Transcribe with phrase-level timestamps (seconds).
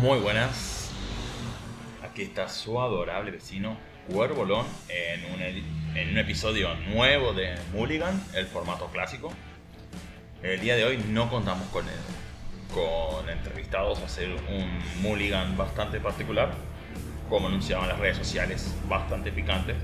[0.00, 0.90] Muy buenas.
[2.02, 3.76] Aquí está su adorable vecino
[4.10, 5.42] Cuervolón en un,
[5.94, 9.30] en un episodio nuevo de Mulligan, el formato clásico.
[10.42, 11.84] El día de hoy no contamos con,
[12.72, 16.50] con entrevistados, a hacer un Mulligan bastante particular,
[17.28, 19.74] como anunciaban las redes sociales, bastante picante.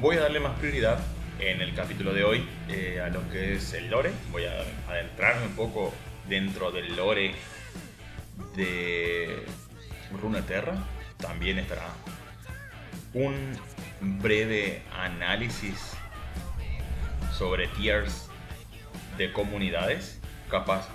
[0.00, 0.98] Voy a darle más prioridad
[1.38, 4.10] en el capítulo de hoy eh, a lo que es el lore.
[4.32, 5.94] Voy a adentrarme un poco
[6.28, 7.36] dentro del lore
[8.56, 9.44] de
[10.20, 10.74] Runeterra.
[11.18, 11.88] También estará
[13.12, 13.58] un
[14.00, 15.92] breve análisis
[17.36, 18.28] sobre tiers
[19.18, 20.18] de comunidades.
[20.48, 20.88] Capaz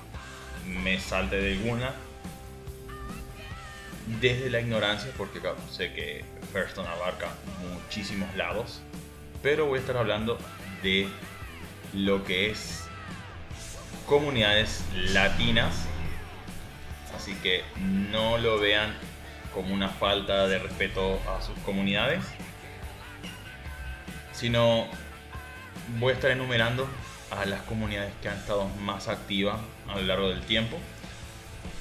[0.66, 1.94] me salte de alguna
[4.20, 5.42] desde la ignorancia, porque
[5.72, 7.30] sé que Hearthstone abarca
[7.72, 8.82] muchísimos lados,
[9.42, 10.38] pero voy a estar hablando
[10.84, 11.08] de
[11.94, 12.84] lo que es
[14.06, 15.88] comunidades latinas
[17.16, 18.94] así que no lo vean
[19.54, 22.24] como una falta de respeto a sus comunidades,
[24.34, 24.88] sino
[26.00, 26.88] voy a estar enumerando
[27.32, 30.78] a las comunidades que han estado más activas a lo largo del tiempo.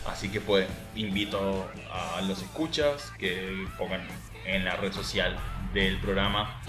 [0.07, 4.07] Así que pues invito a los escuchas que pongan
[4.45, 5.37] en la red social
[5.73, 6.61] del programa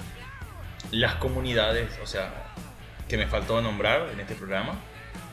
[0.91, 2.31] las comunidades, o sea,
[3.07, 4.75] que me faltó nombrar en este programa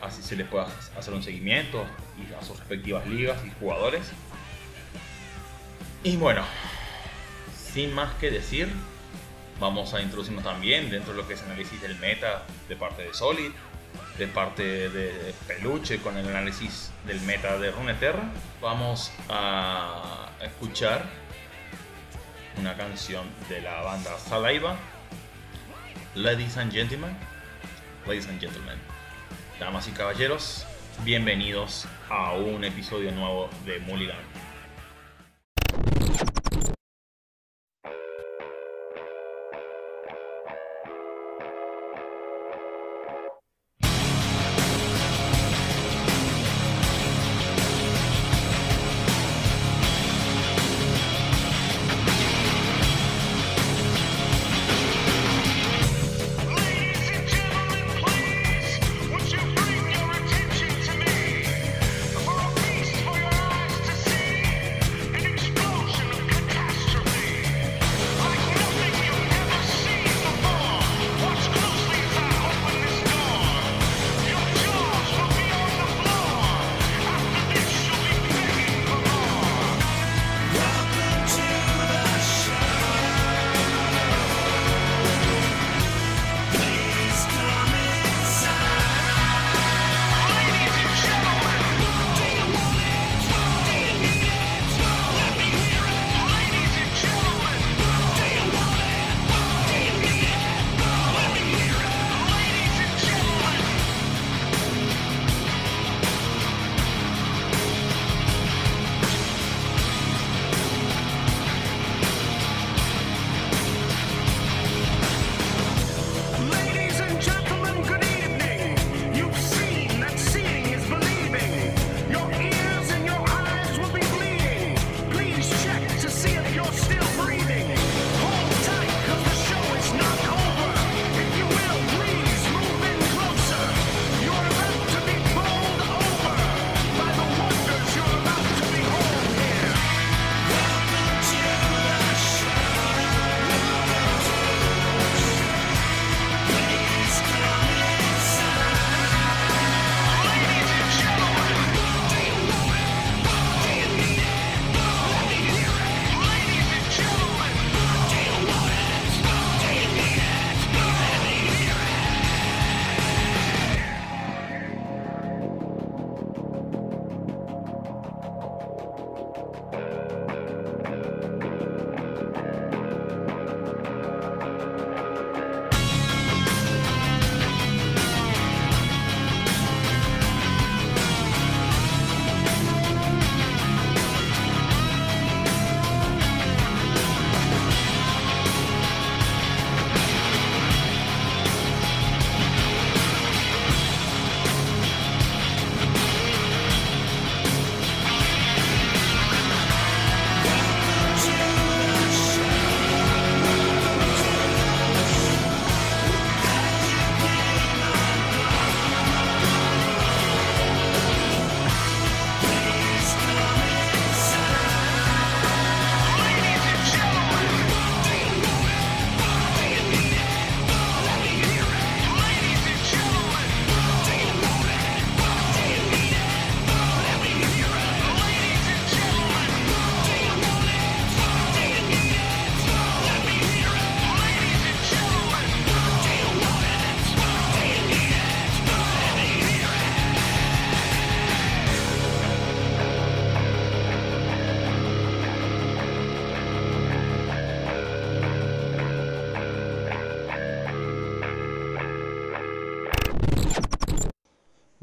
[0.03, 0.67] así se les pueda
[0.99, 1.87] hacer un seguimiento
[2.19, 4.11] y a sus respectivas ligas y jugadores.
[6.03, 6.43] Y bueno,
[7.73, 8.69] sin más que decir,
[9.61, 13.15] vamos a introducirnos también dentro de lo que es análisis del meta de parte de
[13.15, 13.53] Solid,
[14.19, 18.25] de parte de Peluche con el análisis del meta de Runeterra.
[18.61, 21.07] Vamos a escuchar
[22.59, 24.77] una canción de la banda Saliva,
[26.15, 27.17] Ladies and Gentlemen.
[28.07, 28.82] Ladies and Gentlemen.
[29.61, 30.67] Damas y caballeros,
[31.05, 34.32] bienvenidos a un episodio nuevo de Mulligan.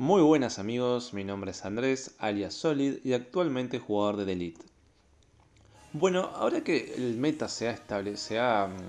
[0.10, 4.66] Muy buenas amigos, mi nombre es Andrés, alias Solid y actualmente jugador de Delete.
[5.94, 7.78] Bueno, ahora que el meta se ha,
[8.16, 8.88] se ha mm,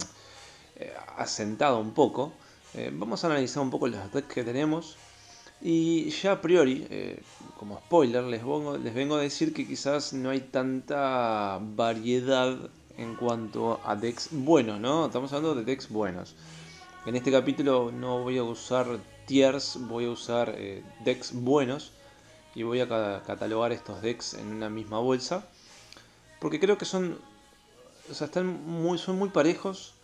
[0.76, 2.32] eh, asentado un poco,
[2.72, 4.96] eh, vamos a analizar un poco los decks que tenemos
[5.60, 7.20] y ya a priori, eh,
[7.58, 12.56] como spoiler, les vengo, les vengo a decir que quizás no hay tanta variedad
[12.96, 15.04] en cuanto a decks buenos, ¿no?
[15.04, 16.34] Estamos hablando de decks buenos.
[17.06, 21.92] En este capítulo no voy a usar tiers, voy a usar eh, decks buenos
[22.54, 25.48] y voy a catalogar estos decks en una misma bolsa.
[26.40, 27.18] Porque creo que son,
[28.10, 29.94] o sea, están muy, son muy parejos.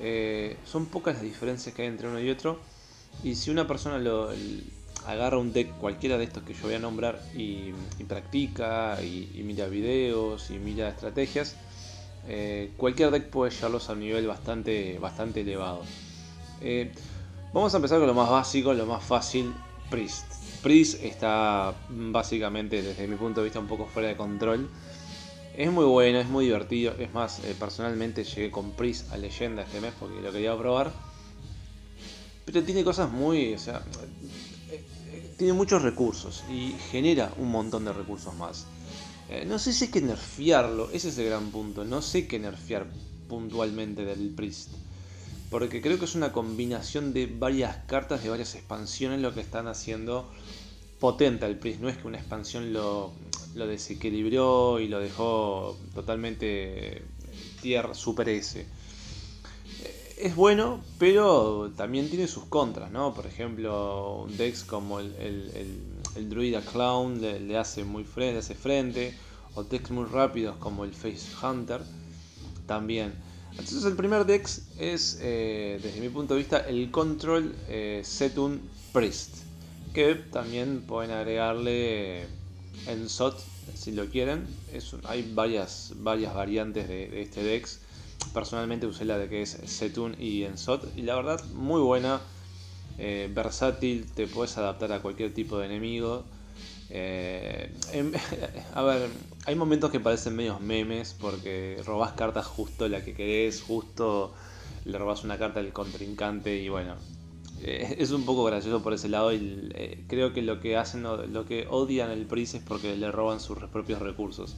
[0.00, 2.58] Eh, son pocas las diferencias que hay entre uno y otro.
[3.22, 4.30] Y si una persona lo,
[5.06, 7.72] agarra un deck cualquiera de estos que yo voy a nombrar y,
[8.08, 11.54] practica y, mira videos y mira estrategias,
[12.26, 15.82] eh, cualquier deck puede llevarlos a un nivel bastante, bastante elevado.
[17.52, 19.52] Vamos a empezar con lo más básico, lo más fácil,
[19.90, 20.24] Priest.
[20.62, 24.70] Priest está básicamente desde mi punto de vista un poco fuera de control.
[25.56, 26.94] Es muy bueno, es muy divertido.
[26.98, 30.92] Es más, eh, personalmente llegué con Priest a leyenda este mes porque lo quería probar.
[32.46, 33.52] Pero tiene cosas muy...
[33.54, 33.82] O sea,
[34.70, 38.66] eh, eh, tiene muchos recursos y genera un montón de recursos más.
[39.46, 41.84] no sé si hay que nerfearlo, ese es el gran punto.
[41.84, 42.86] No sé qué nerfear
[43.28, 44.70] puntualmente del Priest.
[45.52, 49.68] Porque creo que es una combinación de varias cartas, de varias expansiones lo que están
[49.68, 50.26] haciendo
[50.98, 51.80] potente al Priest.
[51.80, 53.12] No es que una expansión lo,
[53.54, 57.04] desequilibró y lo dejó totalmente
[57.60, 58.60] tierra super S.
[58.60, 63.12] Eh, es bueno, pero también tiene sus contras, ¿no?
[63.12, 69.14] Por ejemplo, un Dex como el, Druida Clown le, hace muy frente, hace frente,
[69.54, 71.82] o decks muy rápidos como el Face Hunter
[72.66, 73.12] también.
[73.52, 78.60] Entonces el primer Dex es, eh, desde mi punto de vista, el Control eh, Setun
[78.92, 79.38] Priest.
[79.92, 82.22] Que también pueden agregarle
[82.86, 83.38] en SOT
[83.74, 84.46] si lo quieren.
[85.04, 87.80] hay varias, varias variantes de, este Dex.
[88.32, 90.90] Personalmente usé la de que es Setun y Ensot.
[90.96, 92.20] Y la verdad, muy buena.
[92.98, 96.24] Eh, versátil, te puedes adaptar a cualquier tipo de enemigo.
[96.94, 98.12] Eh, em,
[98.74, 99.08] a ver,
[99.46, 104.34] hay momentos que parecen medios memes porque robás cartas justo la que querés, justo
[104.84, 106.96] le robás una carta al contrincante y bueno,
[107.62, 111.02] eh, es un poco gracioso por ese lado y eh, creo que lo que hacen,
[111.02, 114.56] lo que odian el Priest es porque le roban sus propios recursos.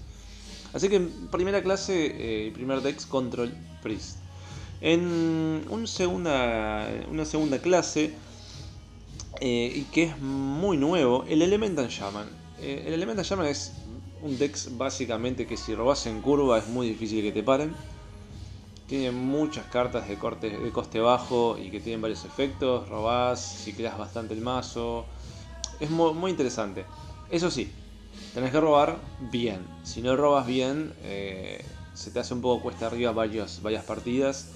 [0.72, 0.98] Así que
[1.31, 4.19] primera clase, primer Dex Control Priest.
[4.81, 8.12] En un segunda, una segunda clase
[9.46, 12.26] eh, y que es muy nuevo, el Elemental Shaman.
[12.62, 13.75] Eh, el Elemental Shaman es
[14.23, 17.74] un dex básicamente que si robas en curva es muy difícil que te paren.
[18.86, 22.89] Tiene muchas cartas de, corte, de coste bajo y que tienen varios efectos.
[22.89, 25.05] Robás, si creas bastante el mazo.
[25.79, 26.86] Es muy, interesante.
[27.31, 27.70] Eso sí,
[28.32, 28.96] tenés que robar
[29.31, 29.58] bien.
[29.82, 34.53] Si no robas bien, eh, se te hace un poco cuesta arriba varias partidas.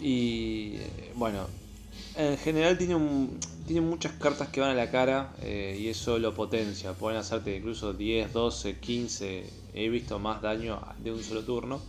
[0.00, 0.78] Y
[1.16, 1.59] bueno,
[2.16, 2.96] en general tiene,
[3.66, 6.92] tiene muchas cartas que van a la cara eh, y eso lo potencia.
[6.92, 9.50] Pueden hacerte incluso 10, 12, 15.
[9.74, 11.80] He visto más daño de un solo turno.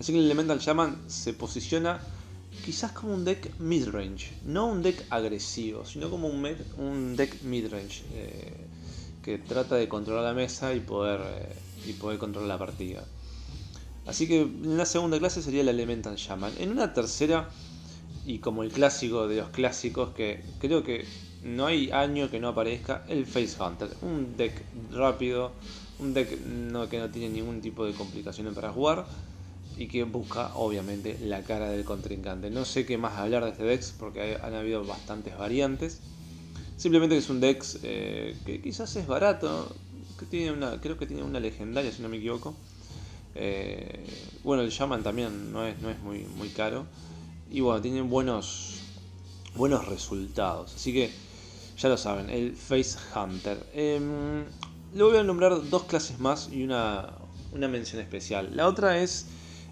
[0.00, 2.00] Así que el Elemental Shaman se posiciona
[2.64, 4.32] quizás como un deck midrange.
[4.44, 8.04] No un deck agresivo, sino como un, deck midrange.
[8.12, 8.66] Eh,
[9.22, 13.04] que trata de controlar la mesa y poder, eh, y poder controlar la partida.
[14.06, 16.52] Así que en la segunda clase sería el Elemental Shaman.
[16.58, 17.50] En una tercera
[18.28, 21.06] y como el clásico de los clásicos que creo que
[21.42, 23.88] no hay año que no aparezca el Face Hunter.
[24.02, 24.52] Un deck
[24.92, 25.52] rápido,
[25.98, 29.06] un deck no, que no tiene ningún tipo de complicaciones para jugar
[29.78, 32.50] y que busca obviamente la cara del contrincante.
[32.50, 36.02] No sé qué más hablar de este deck porque han habido bastantes variantes.
[36.76, 39.74] Simplemente es un deck eh, que quizás es barato,
[40.18, 42.52] que tiene una, creo que tiene una legendaria si no me equivoco.
[43.34, 44.04] Eh,
[44.44, 46.84] bueno, el Shaman también no es, no es muy, muy caro.
[47.50, 48.80] Y bueno, tienen buenos,
[49.54, 50.74] buenos resultados.
[50.74, 51.10] Así que
[51.78, 53.64] ya lo saben, el Face Hunter.
[53.72, 54.00] Eh,
[54.94, 57.10] le voy a nombrar dos clases más y una,
[57.52, 58.50] una mención especial.
[58.54, 59.26] La otra es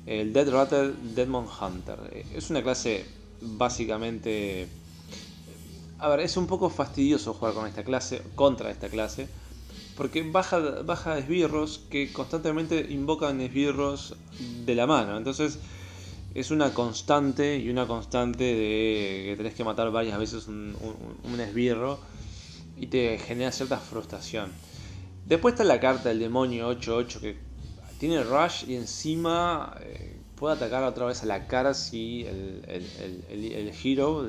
[0.07, 1.99] el Dead Rattle Deadmon Hunter.
[2.13, 3.05] Eh, es una clase
[3.41, 4.69] básicamente...
[5.99, 9.29] A ver, es un poco fastidioso jugar con esta clase, contra esta clase,
[9.97, 14.15] porque baja, baja esbirros que constantemente invocan esbirros
[14.67, 15.17] de la mano.
[15.17, 15.59] Entonces,
[16.37, 20.77] es una constante y una constante de que tenés que matar varias veces un,
[21.41, 21.99] esbirro
[22.77, 24.53] y te genera cierta frustración.
[25.25, 27.39] Después está la carta del demonio 8-8 que
[27.99, 33.25] tiene rush y encima eh, puede atacar otra vez a la cara si el, el,
[33.31, 34.29] el, el hero,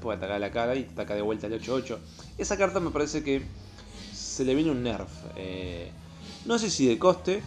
[0.00, 1.98] puede atacar a la cara y ataca de vuelta el 8-8.
[2.36, 3.42] Esa carta me parece que
[4.12, 5.08] se le viene un nerf.
[5.36, 5.92] Eh,
[6.46, 7.42] no sé si de coste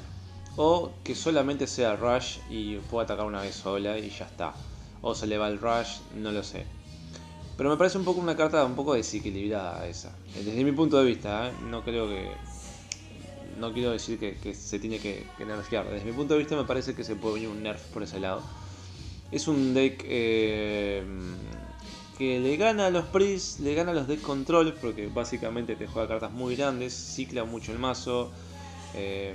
[0.58, 4.54] o que solamente sea rush y pueda atacar una vez sola y ya está.
[5.02, 6.66] O se le va el rush, no lo sé.
[7.58, 10.16] Pero me parece un poco una carta un poco desequilibrada esa.
[10.34, 11.52] Desde mi punto de vista, ¿eh?
[11.70, 12.32] no creo que
[13.60, 15.90] no quiero decir que, se tiene que, nerfear.
[15.90, 18.20] Desde mi punto de vista me parece que se puede venir un nerf por ese
[18.20, 18.42] lado.
[19.32, 21.04] Es un deck eh,
[22.18, 25.88] que le gana a los Pris, le gana a los deck control, porque básicamente te
[25.88, 28.32] juega cartas muy grandes, cicla mucho el mazo.
[28.96, 29.34] Eh,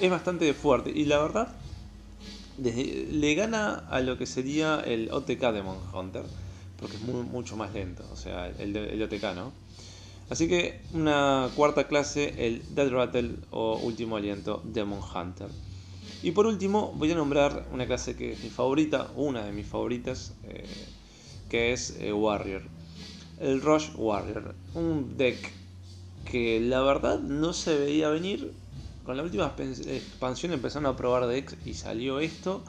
[0.00, 0.90] es bastante fuerte.
[0.90, 1.48] Y la verdad,
[2.58, 6.24] le gana a lo que sería el OTK de Hunter,
[6.78, 8.04] porque es mucho más lento.
[8.12, 9.52] O sea, el, el OTK, ¿no?
[10.30, 15.48] Así que una cuarta clase, el Dead Rattle o Último Aliento Demon Hunter.
[16.22, 19.66] Y por último voy a nombrar una clase que es mi favorita, una de mis
[19.66, 20.64] favoritas, eh,
[21.50, 22.62] que es eh, Warrior.
[23.38, 24.54] El Rush Warrior.
[24.74, 25.52] Un deck
[26.24, 28.54] que la verdad no se veía venir.
[29.04, 32.62] Con la última expansión empezaron a probar decks y salió esto.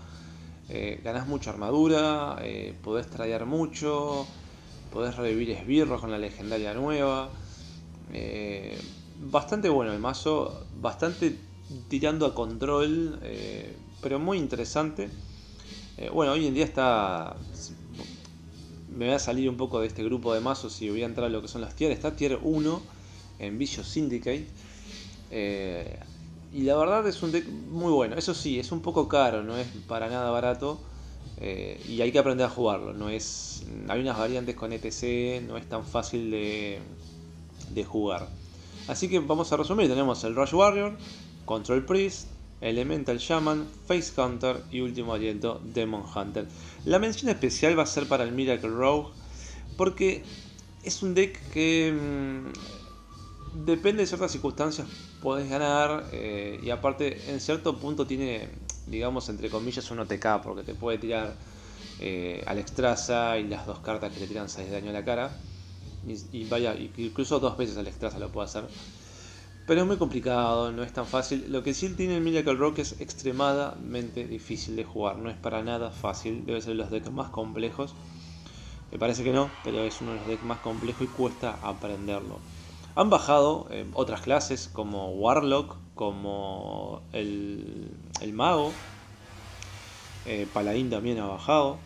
[0.67, 2.37] Eh, ganás mucha armadura,
[2.83, 4.27] podés traer mucho,
[4.91, 7.29] podés revivir esbirros con la legendaria nueva.
[8.13, 8.77] Eh,
[9.19, 11.37] bastante bueno el mazo, bastante
[11.87, 15.09] tirando a control, eh, pero muy interesante.
[15.97, 17.35] Eh, bueno, hoy en día está...
[18.95, 21.27] Me voy a salir un poco de este grupo de mazos y voy a entrar
[21.27, 21.91] a lo que son las tier.
[21.91, 22.81] Está tier 1
[23.39, 24.47] en Vicious Syndicate.
[26.55, 28.15] Y la verdad es un deck muy bueno.
[28.15, 30.79] Eso sí, es un poco caro, no es para nada barato.
[31.41, 32.93] y hay que aprender a jugarlo.
[32.93, 36.79] No es, hay unas variantes con ETC, no es tan fácil de,
[37.73, 38.29] de jugar.
[38.87, 40.95] Así que vamos a resumir, tenemos el Rush Warrior,
[41.43, 42.29] Control Priest,
[42.61, 46.47] Elemental Shaman, Face Counter y último aliento Demon Hunter.
[46.85, 49.09] La mención especial va a ser para el Miracle Rogue
[49.75, 50.23] porque
[50.83, 54.87] es un deck que mm, depende de ciertas circunstancias
[55.25, 58.47] podés ganar eh, y aparte en cierto punto tiene
[58.85, 61.33] digamos entre comillas un OTK porque te puede tirar
[61.99, 65.03] eh, al Extraza y las dos cartas que le tiran 6 de daño a la
[65.03, 65.31] cara
[66.31, 68.65] y, vaya, incluso dos veces al extra se lo puede hacer.
[69.65, 71.45] Pero es muy complicado, no es tan fácil.
[71.49, 75.63] Lo que sí tiene el Miracle Rock es extremadamente difícil de jugar, no es para
[75.63, 77.95] nada fácil, debe ser de los decks más complejos.
[78.91, 82.37] Me parece que no, pero es uno de los decks más complejos y cuesta aprenderlo.
[82.95, 88.71] Han bajado eh, otras clases como Warlock, como el, el Mago,
[90.25, 91.77] eh, Paladín también ha bajado.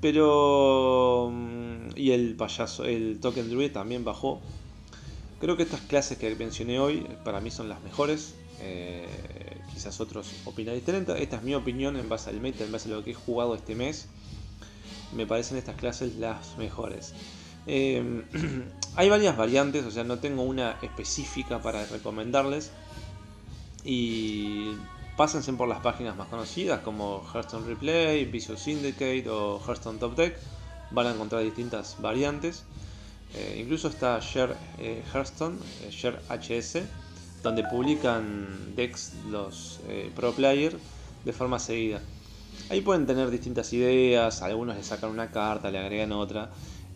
[0.00, 1.30] Pero.
[1.32, 4.40] Mm, y el payaso, el Token Druid también bajó.
[5.40, 8.34] Creo que estas clases que mencioné hoy para mí son las mejores.
[8.60, 9.06] Eh,
[9.72, 11.22] quizás otros opinan diferente.
[11.22, 13.54] Esta es mi opinión en base al meta, en base a lo que he jugado
[13.54, 14.08] este mes.
[15.14, 17.14] Me parecen estas clases las mejores.
[17.66, 18.24] Eh,
[18.96, 22.72] hay varias variantes, o sea, no tengo una específica para recomendarles.
[23.84, 24.72] Y
[25.16, 30.36] Pásense por las páginas más conocidas como Hearthstone Replay, Visual Syndicate o Hearthstone Top Deck.
[30.90, 32.64] Van a encontrar distintas variantes.
[33.34, 36.82] Eh, incluso está Share eh, Hearthstone, eh, Share HS,
[37.42, 39.80] donde publican decks los
[40.14, 40.76] pro player
[41.24, 42.02] de forma seguida.
[42.68, 46.50] Ahí pueden tener distintas ideas, algunos le sacan una carta, le agregan otra.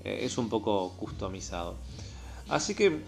[0.04, 1.76] es un poco customizado.
[2.50, 3.00] Así que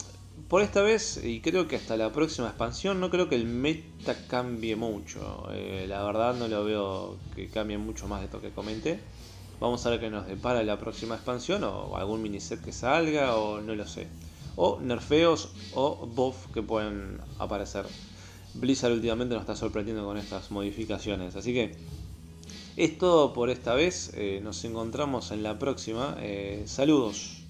[0.49, 4.15] por esta vez, y creo que hasta la próxima expansión, no creo que el meta
[4.29, 5.49] cambie mucho.
[5.53, 9.01] Eh, la verdad no lo veo que cambie mucho más de esto que comenté.
[9.61, 13.61] Vamos a ver qué nos depara la próxima expansión, o algún miniset que salga, o
[13.61, 14.09] no lo sé.
[14.57, 17.87] O nerfeos o buff que pueden aparecer.
[18.55, 21.37] Blizzard últimamente nos está sorprendiendo con estas modificaciones.
[21.37, 21.75] Así que
[22.77, 24.13] es todo por esta vez.
[24.15, 26.17] Eh, nos encontramos en la próxima.
[26.21, 27.42] Eh, saludos.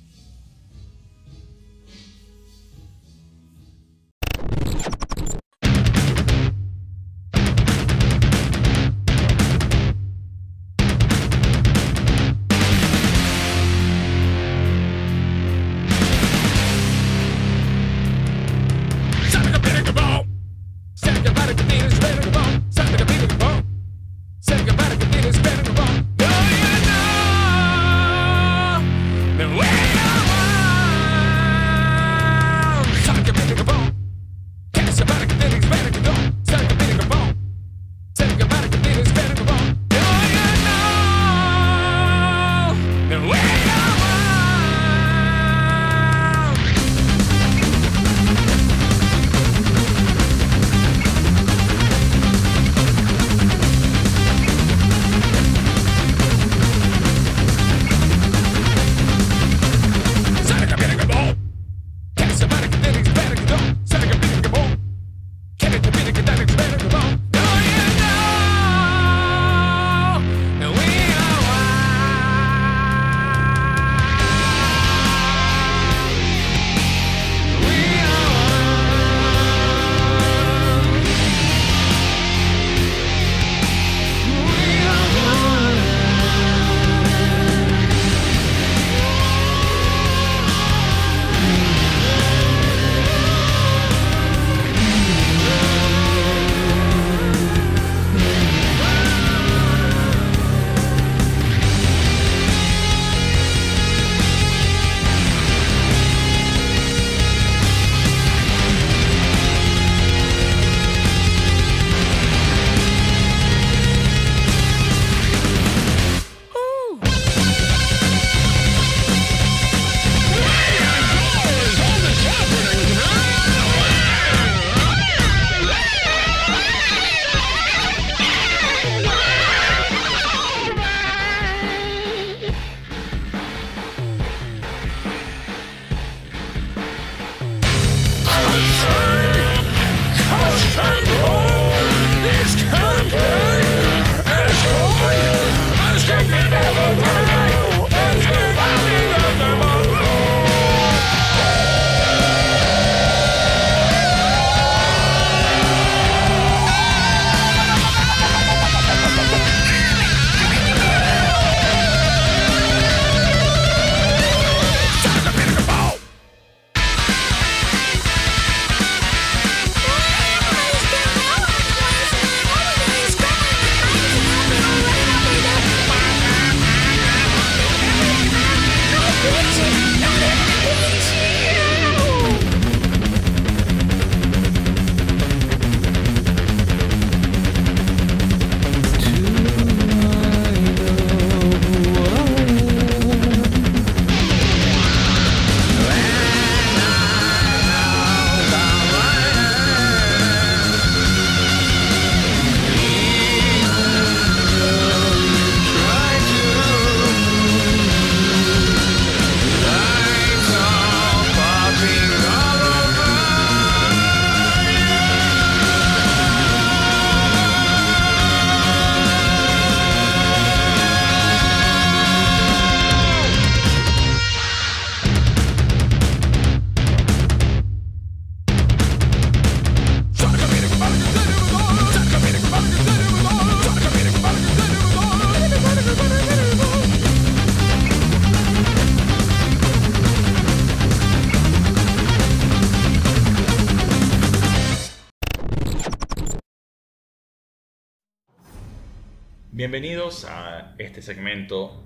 [249.64, 251.84] Bienvenidos a este segmento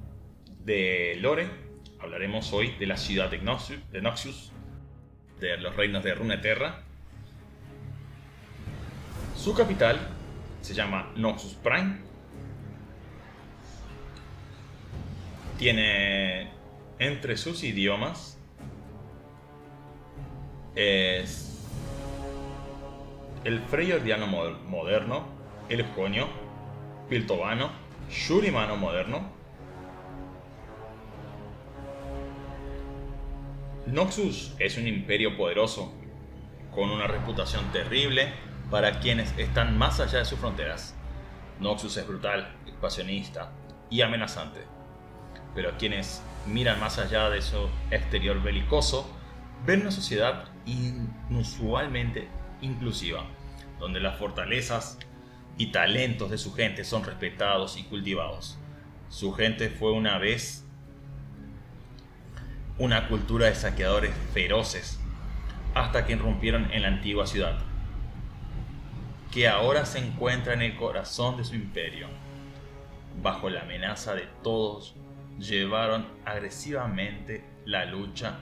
[0.65, 1.47] de Lore.
[2.01, 4.51] Hablaremos hoy de la ciudad de Noxus,
[5.39, 6.85] de, los reinos de Runeterra.
[9.37, 9.99] Su capital
[10.63, 11.99] se llama Noxus Prime.
[15.59, 16.49] Tiene
[16.99, 18.39] entre sus idiomas
[20.75, 21.63] es
[23.45, 25.27] el freyordiano moderno,
[25.69, 26.46] el jonio,
[27.09, 27.71] piltovano,
[28.11, 29.31] shurimano moderno.
[33.87, 35.93] Noxus es un imperio poderoso,
[36.75, 38.33] con una reputación terrible
[38.71, 40.95] para quienes están más allá de sus fronteras.
[41.61, 43.53] Noxus es brutal, expansionista
[43.89, 44.61] y amenazante,
[45.55, 49.09] pero quienes miran más allá de su exterior belicoso,
[49.65, 52.29] ven una sociedad inusualmente
[52.61, 53.25] inclusiva,
[53.79, 54.99] donde las fortalezas
[55.59, 58.59] y talentos de su gente son respetados y cultivados.
[59.09, 60.67] Su gente fue una vez
[62.79, 65.01] una cultura de saqueadores feroces,
[65.75, 67.59] hasta que irrumpieron en la antigua ciudad,
[69.31, 72.09] que ahora se encuentra en el corazón de su imperio.
[73.23, 74.95] Bajo la amenaza de todos,
[75.39, 78.39] llevaron agresivamente la lucha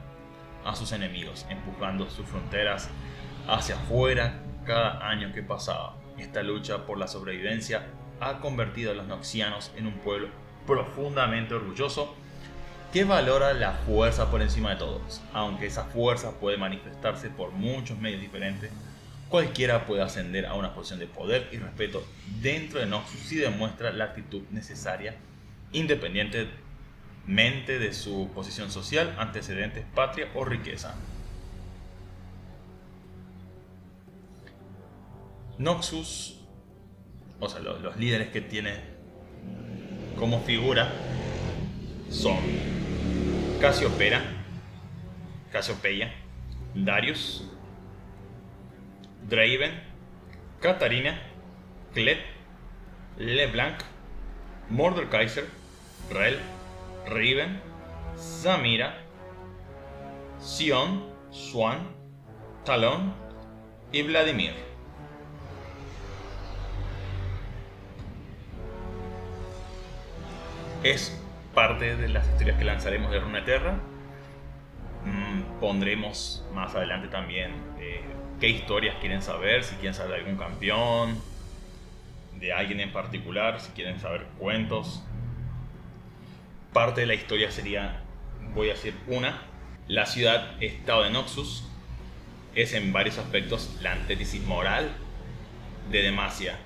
[0.64, 2.90] a sus enemigos, empujando sus fronteras
[3.46, 6.03] hacia afuera cada año que pasaba.
[6.18, 7.86] Esta lucha por la sobrevivencia
[8.20, 10.28] ha convertido a los noxianos en un pueblo
[10.66, 12.14] profundamente orgulloso
[12.92, 15.20] que valora la fuerza por encima de todos.
[15.32, 18.70] Aunque esa fuerza puede manifestarse por muchos medios diferentes,
[19.28, 22.06] cualquiera puede ascender a una posición de poder y respeto
[22.40, 25.16] dentro de Noxus si demuestra la actitud necesaria,
[25.72, 30.94] independientemente de su posición social, antecedentes, patria o riqueza.
[35.58, 36.40] Noxus,
[37.38, 38.74] o sea, los, líderes que tiene
[40.18, 40.92] como figura
[42.10, 42.38] son
[43.60, 44.22] Casiopera,
[45.52, 46.12] Casiopeia,
[46.74, 47.48] Darius,
[49.28, 49.80] Draven,
[50.60, 51.20] Katarina,
[51.92, 52.18] Kled,
[53.16, 53.76] LeBlanc,
[54.70, 55.46] Mordekaiser,
[56.10, 56.38] Rel,
[57.06, 57.60] Riven,
[58.16, 58.98] Samira,
[60.40, 61.86] Sion, Swan,
[62.64, 63.14] Talon
[63.92, 64.73] y Vladimir.
[70.84, 71.18] Es
[71.54, 73.78] parte de las historias que lanzaremos de Runeterra.
[75.04, 78.02] Mm, pondremos más adelante también eh,
[78.38, 81.18] qué historias quieren saber, si quieren saber de algún campeón,
[82.38, 85.02] de alguien en particular, si quieren saber cuentos.
[86.74, 88.02] Parte de la historia sería,
[88.54, 89.40] voy a decir una,
[89.88, 91.66] la ciudad-estado de Noxus
[92.54, 94.90] es en varios aspectos la antítesis moral
[95.90, 96.58] de Demacia.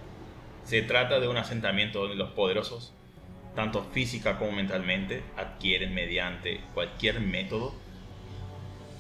[0.65, 2.98] Se trata de un asentamiento donde los poderosos
[3.59, 7.75] tanto física como mentalmente, adquieren mediante cualquier método,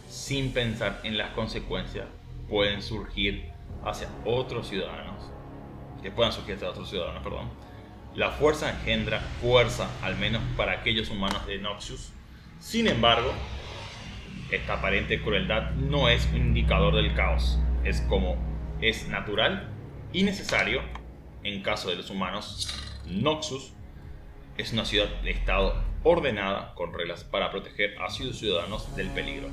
[0.08, 2.08] sin pensar en las consecuencias,
[2.48, 3.52] pueden surgir
[3.84, 5.30] hacia otros ciudadanos,
[6.02, 7.48] que puedan surgir hacia otros ciudadanos, perdón.
[8.16, 12.10] La fuerza engendra fuerza, al menos para aquellos humanos de Noxus.
[12.58, 13.30] Sin embargo,
[14.50, 18.36] esta aparente crueldad no es un indicador del caos, es como
[18.80, 19.68] es natural
[20.12, 20.82] y necesario
[21.44, 22.74] en caso de los humanos.
[23.06, 23.77] Noxus
[24.58, 29.48] es una ciudad-estado ordenada con reglas para proteger a sus ciudadanos del peligro,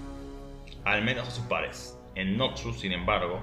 [0.84, 1.98] al menos a sus pares.
[2.16, 3.40] En Noxus, sin embargo,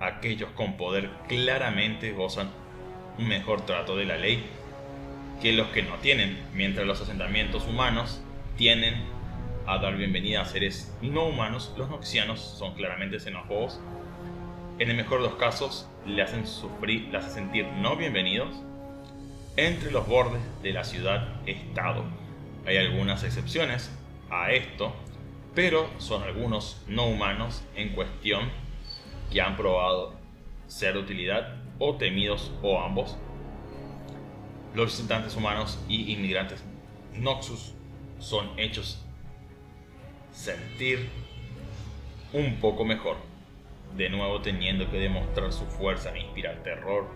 [0.00, 2.48] aquellos con poder claramente gozan
[3.18, 4.44] un mejor trato de la ley
[5.42, 8.22] que los que no tienen, mientras los asentamientos humanos
[8.56, 8.94] tienen
[9.66, 13.80] a dar bienvenida a seres no humanos, los noxianos son claramente xenófobos.
[14.78, 16.46] En el mejor de los casos, le le hacen
[17.32, 18.62] sentir no bienvenidos
[19.56, 22.04] entre los bordes de la ciudad-estado.
[22.66, 23.90] Hay algunas excepciones
[24.30, 24.94] a esto,
[25.54, 28.50] pero son algunos no humanos en cuestión
[29.30, 30.14] que han probado
[30.66, 33.16] ser de utilidad o temidos o ambos.
[34.74, 36.62] Los visitantes humanos y inmigrantes
[37.14, 37.72] Noxus
[38.18, 39.02] son hechos
[40.32, 41.08] sentir
[42.32, 43.16] un poco mejor,
[43.96, 47.06] de nuevo teniendo que demostrar su fuerza e inspirar terror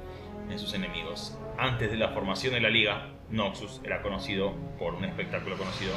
[0.48, 1.36] en sus enemigos.
[1.58, 5.92] Antes de la formación de la liga, Noxus era conocido por un espectáculo conocido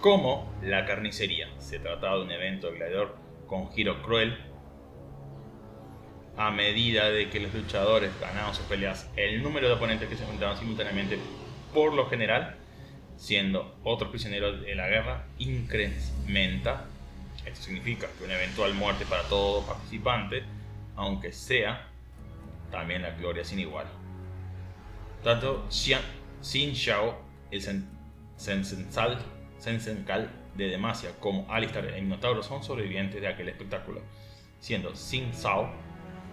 [0.00, 1.48] como la carnicería.
[1.58, 4.38] Se trataba de un evento gladiador con giro cruel.
[6.36, 10.22] A medida de que los luchadores ganaban sus peleas, el número de oponentes que se
[10.22, 11.18] enfrentaban simultáneamente,
[11.74, 12.56] por lo general,
[13.16, 16.86] siendo otros prisioneros de la guerra, incrementa.
[17.44, 20.44] Esto significa que una eventual muerte para todo participante,
[20.96, 21.89] aunque sea
[22.70, 23.86] también la gloria sin igual.
[25.22, 27.60] Tanto Xin Xiao, el
[29.58, 34.00] Sensencal de Demacia, como Alistar el Minotauro son sobrevivientes de aquel espectáculo,
[34.58, 35.70] siendo Xin Zhao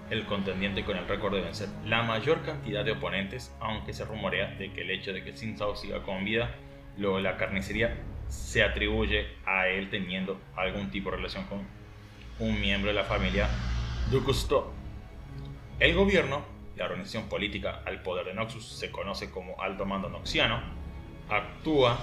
[0.09, 4.55] el contendiente con el récord de vencer la mayor cantidad de oponentes, aunque se rumorea
[4.55, 6.55] de que el hecho de que Xin Zhao siga con vida,
[6.97, 7.97] luego la carnicería
[8.29, 11.67] se atribuye a él teniendo algún tipo de relación con
[12.39, 13.49] un miembro de la familia
[14.11, 14.73] Ducusto.
[15.79, 16.43] El gobierno,
[16.75, 20.59] la organización política al poder de Noxus, se conoce como Alto Mando Noxiano,
[21.29, 21.99] actúa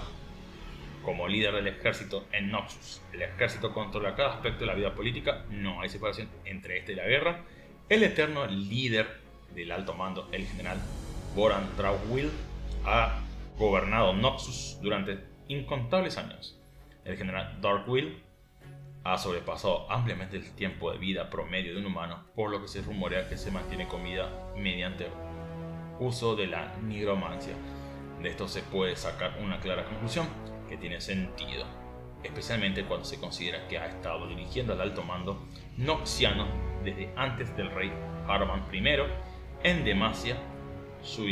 [1.02, 3.02] como líder del ejército en Noxus.
[3.12, 6.94] El ejército controla cada aspecto de la vida política, no hay separación entre este y
[6.94, 7.42] la guerra.
[7.88, 9.08] El eterno líder
[9.56, 10.78] del alto mando, el general
[11.34, 12.30] Boran Drauwill,
[12.84, 13.18] ha
[13.58, 16.56] gobernado Noxus durante incontables años.
[17.04, 18.22] El general Darkwill
[19.04, 22.80] ha sobrepasado ampliamente el tiempo de vida promedio de un humano, por lo que se
[22.80, 25.08] rumorea que se mantiene con vida mediante
[26.00, 27.54] uso de la nigromancia.
[28.22, 30.26] De esto se puede sacar una clara conclusión
[30.68, 31.66] que tiene sentido,
[32.22, 36.48] especialmente cuando se considera que ha estado dirigiendo al alto mando noxiano
[36.82, 37.92] desde antes del rey
[38.26, 38.82] Harman I
[39.62, 40.36] en Demacia.
[41.02, 41.26] Su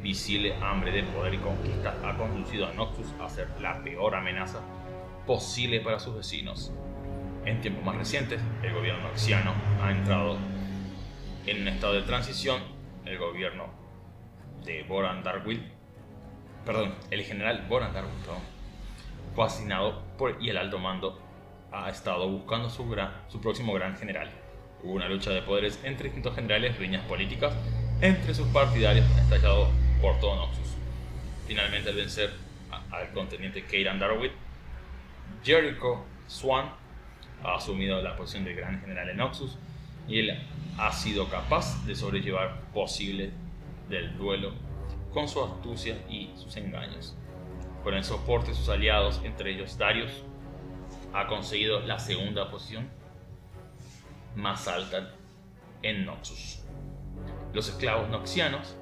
[0.00, 4.60] visible hambre de poder y conquista ha conducido a Noxus a ser la peor amenaza
[5.26, 6.72] posible para sus vecinos.
[7.46, 10.36] En tiempos más recientes, el gobierno noxiano ha entrado
[11.46, 12.60] en un estado de transición.
[13.04, 13.68] El gobierno
[14.64, 15.62] de Boran Darwill,
[16.64, 18.12] perdón, el general Boran Darwill,
[19.36, 21.22] fue asignado por, y el alto mando
[21.70, 24.28] ha estado buscando su, gran, su próximo gran general.
[24.82, 27.54] Hubo una lucha de poderes entre distintos generales, riñas políticas
[28.00, 29.68] entre sus partidarios estallado
[30.02, 30.74] por todo Noxus.
[31.46, 32.32] Finalmente, al vencer
[32.90, 34.32] al contendiente Keiran Darwill,
[35.44, 36.85] Jericho Swan
[37.46, 39.56] ha asumido la posición de gran general en Noxus
[40.08, 40.38] y él
[40.78, 43.30] ha sido capaz de sobrellevar posible
[43.88, 44.52] del duelo
[45.12, 47.16] con su astucia y sus engaños.
[47.82, 50.10] Con el soporte de sus aliados, entre ellos Darius,
[51.14, 52.88] ha conseguido la segunda posición
[54.34, 55.12] más alta
[55.82, 56.62] en Noxus.
[57.54, 58.76] Los esclavos noxianos,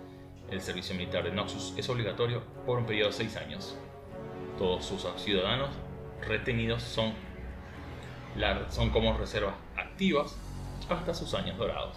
[0.50, 3.76] el servicio militar de Noxus es obligatorio por un periodo de 6 años.
[4.58, 5.70] Todos sus ciudadanos
[6.26, 7.12] retenidos son
[8.68, 10.36] son como reservas activas
[10.88, 11.96] hasta sus años dorados.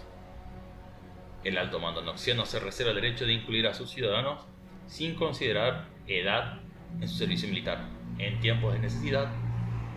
[1.44, 4.44] El alto mando noxiano se reserva el derecho de incluir a sus ciudadanos
[4.86, 6.60] sin considerar edad
[7.00, 7.84] en su servicio militar.
[8.18, 9.30] En tiempos de necesidad,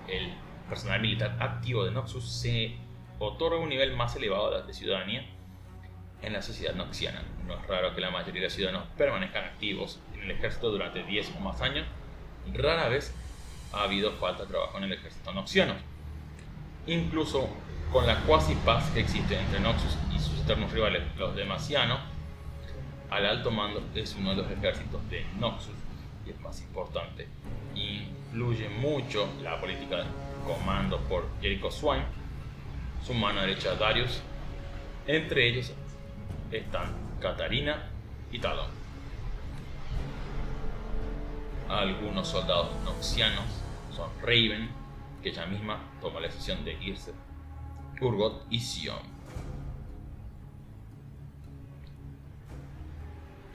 [0.08, 0.34] el
[0.70, 2.76] personal militar activo de Noxus se
[3.20, 5.26] otorga un nivel más elevado de ciudadanía
[6.22, 7.24] en la sociedad noxiana.
[7.48, 11.36] No es raro que la mayoría de ciudadanos permanezcan activos en el ejército durante 10
[11.38, 11.88] o más años.
[12.54, 13.16] Rara vez
[13.74, 15.91] ha habido falta de trabajo en el ejército noxiano
[16.88, 17.50] incluso
[17.92, 22.00] con la cuasi paz que existe entre Noxus y sus eternos rivales, los Demasianos,
[23.10, 25.76] al alto mando es uno de los ejércitos de Noxus
[26.26, 27.28] y es más importante.
[27.76, 30.04] Influye mucho la política de
[30.46, 32.04] comando por Jericho Swain,
[33.06, 34.22] su mano derecha Darius,
[35.08, 35.74] entre ellos
[36.52, 37.90] están Katarina
[38.32, 38.70] y Talon.
[41.70, 43.46] Algunos soldados noxianos
[43.96, 44.70] son Raven,
[45.22, 47.14] que ella misma toma la decisión de irse.
[48.00, 49.00] Urgot y Sion.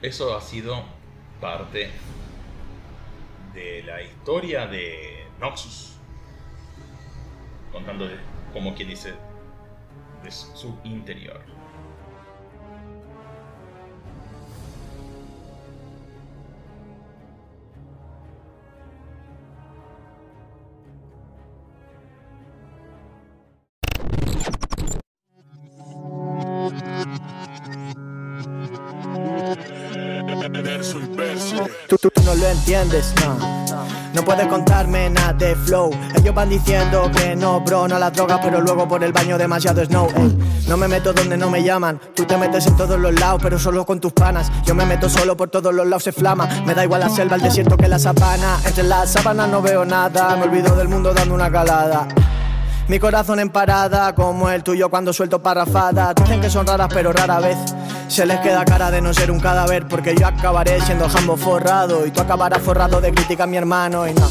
[0.01, 0.83] Eso ha sido
[1.41, 1.89] parte
[3.53, 5.97] de la historia de Noxus,
[7.71, 8.07] contando
[8.53, 9.15] como quien dice
[10.23, 11.56] de su interior.
[34.13, 34.23] No.
[34.23, 35.89] Puedes contarme nada de flow.
[36.13, 39.83] Ellos van diciendo que no, bro, no la droga, pero luego por el baño demasiado
[39.85, 40.09] snow.
[40.67, 41.99] No me meto donde no me llaman.
[42.13, 44.51] Tú te metes en todos los lados, pero solo con tus panas.
[44.65, 46.45] Yo me meto solo por todos los lados, se flama.
[46.65, 48.59] Me da igual la selva, el desierto que la sabana.
[48.65, 50.35] Entre las sábanas no veo nada.
[50.35, 52.07] Me olvido del mundo dando una calada.
[52.89, 56.15] Mi corazón en parada, como el tuyo cuando suelto parrafadas.
[56.15, 57.57] Dicen que son raras, pero rara vez.
[58.07, 62.05] Se les queda cara de no ser un cadáver, porque yo acabaré siendo jambo forrado.
[62.05, 64.07] Y tú acabarás forrado de crítica a mi hermano.
[64.07, 64.27] Y no,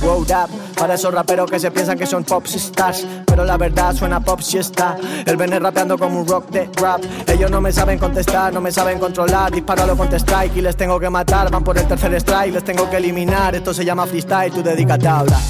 [0.00, 0.68] wow, up.
[0.78, 4.40] Para esos raperos que se piensan que son pop stars Pero la verdad suena pop
[4.40, 8.52] si está El vene rapeando como un rock de rap Ellos no me saben contestar,
[8.52, 11.64] no me saben controlar Disparo a lo con strike y les tengo que matar Van
[11.64, 15.18] por el tercer strike, les tengo que eliminar Esto se llama freestyle, tú dedícate a
[15.18, 15.40] hablar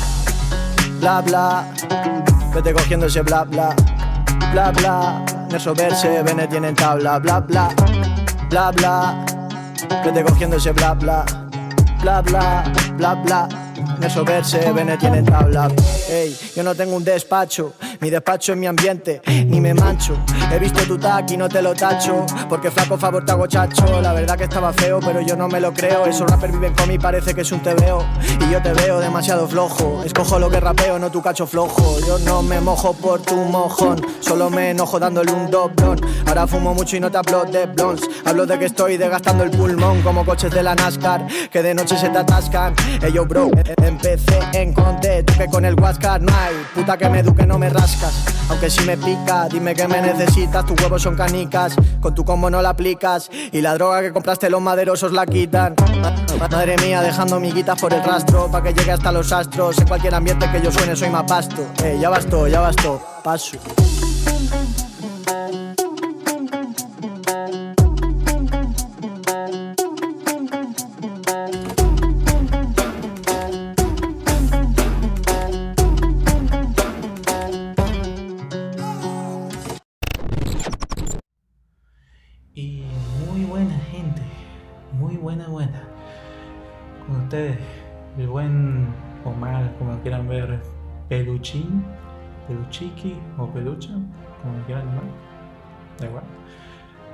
[0.98, 1.66] Bla bla
[2.54, 3.74] Vete cogiendo ese bla bla,
[4.52, 5.37] bla bla.
[5.50, 7.68] Nerso verse, Bene tienen tabla, bla bla,
[8.50, 9.24] bla bla.
[10.02, 11.24] Que cogiendo ese bla bla,
[12.02, 12.64] bla bla,
[12.96, 13.48] bla bla.
[14.02, 15.70] Eso verse, Bene tiene tabla.
[16.08, 20.16] Ey, yo no tengo un despacho, mi despacho es mi ambiente, ni me mancho.
[20.52, 20.98] He visto tu
[21.32, 24.00] y no te lo tacho, porque flaco favor te hago chacho.
[24.00, 26.06] La verdad que estaba feo, pero yo no me lo creo.
[26.06, 28.04] Esos rappers viven con mí, parece que es un tebeo.
[28.46, 30.02] Y yo te veo demasiado flojo.
[30.04, 31.98] Escojo lo que rapeo, no tu cacho flojo.
[32.06, 36.00] Yo no me mojo por tu mojón, solo me enojo dándole un doblón.
[36.26, 38.08] Ahora fumo mucho y no te hablo de blondes.
[38.24, 41.96] Hablo de que estoy desgastando el pulmón como coches de la NASCAR, que de noche
[41.96, 42.74] se te atascan.
[43.12, 43.50] Yo, bro,
[43.82, 47.70] empecé en Conde, que con el Huascar no hay puta que me eduque, no me
[48.48, 52.48] Aunque si me pica, dime que me necesitas, tus huevos son canicas, con tu combo
[52.48, 55.74] no la aplicas y la droga que compraste los maderosos la quitan.
[56.38, 59.78] Madre mía, dejando miguitas por el rastro, pa' que llegue hasta los astros.
[59.78, 61.66] En cualquier ambiente que yo suene soy más pasto.
[61.84, 63.58] Ey, ya bastó, ya bastó, paso.
[88.18, 88.86] El buen
[89.24, 90.60] o mal, como quieran ver,
[91.08, 91.84] peluchín,
[92.46, 93.90] peluchiqui o pelucha,
[94.42, 95.04] como quieran llamar.
[95.98, 96.24] Da igual.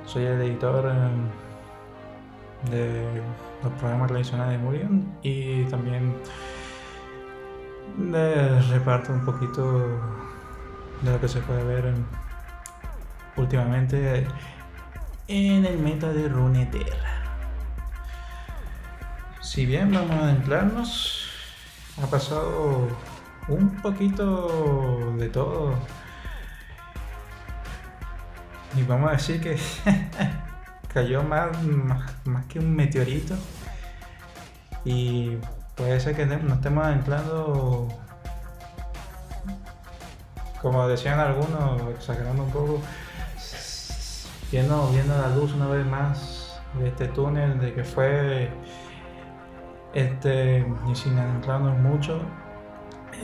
[0.05, 3.21] Soy el editor eh, de
[3.63, 6.15] los programas tradicionales de Murion y también
[8.71, 9.79] reparto un poquito
[11.01, 12.05] de lo que se puede ver en-
[13.37, 14.25] últimamente
[15.27, 17.24] en el meta de Runeterra.
[19.45, 21.29] Si bien vamos a adentrarnos,
[22.01, 22.87] ha pasado
[23.47, 25.75] un poquito de todo.
[28.75, 29.55] Y vamos a decir que
[30.93, 31.55] cayó más,
[32.25, 33.35] más, que un meteorito.
[34.83, 35.37] Y
[35.75, 37.87] puede ser que nos estemos adentrando,
[40.59, 42.81] como decían algunos, exagerando un poco,
[44.51, 48.49] viendo, viendo la luz una vez más de este túnel de que fue
[49.95, 52.21] este y sin adentrarnos mucho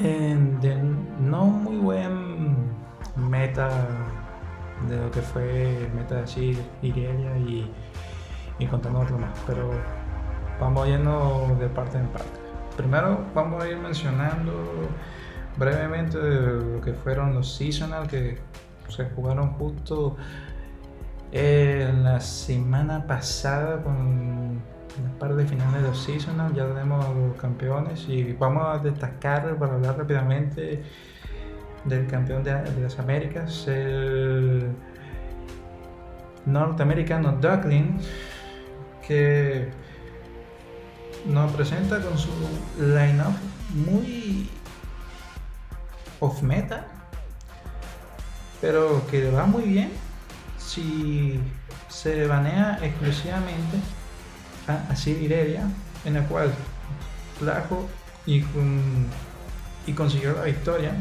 [0.01, 0.81] de
[1.19, 2.71] no muy buen
[3.15, 3.69] meta
[4.87, 7.71] de lo que fue meta de Sir, Irelia y,
[8.57, 9.69] y contando otro más pero
[10.59, 12.39] vamos yendo de parte en parte.
[12.77, 14.53] Primero vamos a ir mencionando
[15.57, 18.39] brevemente lo que fueron los seasonal que
[18.87, 20.15] se jugaron justo
[21.31, 24.61] eh, la semana pasada con
[24.99, 29.75] la parte de finales de los ya tenemos los campeones y vamos a destacar para
[29.75, 30.83] hablar rápidamente
[31.85, 34.69] del campeón de, de las Américas, el
[36.45, 37.99] norteamericano Duckling,
[39.07, 39.69] que
[41.25, 42.29] nos presenta con su
[42.79, 43.35] line-up
[43.73, 44.49] muy
[46.19, 46.87] off meta,
[48.59, 49.91] pero que le va muy bien.
[50.57, 51.39] Si
[51.89, 53.77] se banea exclusivamente
[54.71, 55.63] a, a Sid Irelia,
[56.05, 56.51] en la cual
[57.39, 57.89] trajo
[58.25, 59.05] y, con-
[59.85, 60.93] y consiguió la victoria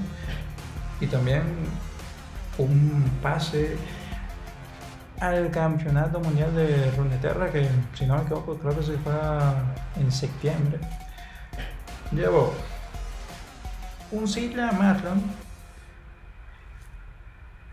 [1.00, 1.42] y también
[2.58, 3.76] un pase
[5.20, 9.12] al campeonato mundial de Runeterra que si no me equivoco creo que se fue
[9.98, 10.78] en septiembre.
[12.12, 12.54] Llevó
[14.12, 15.22] un Sidla Marlon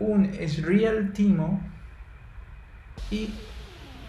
[0.00, 1.60] un Ezreal Timo
[3.10, 3.34] y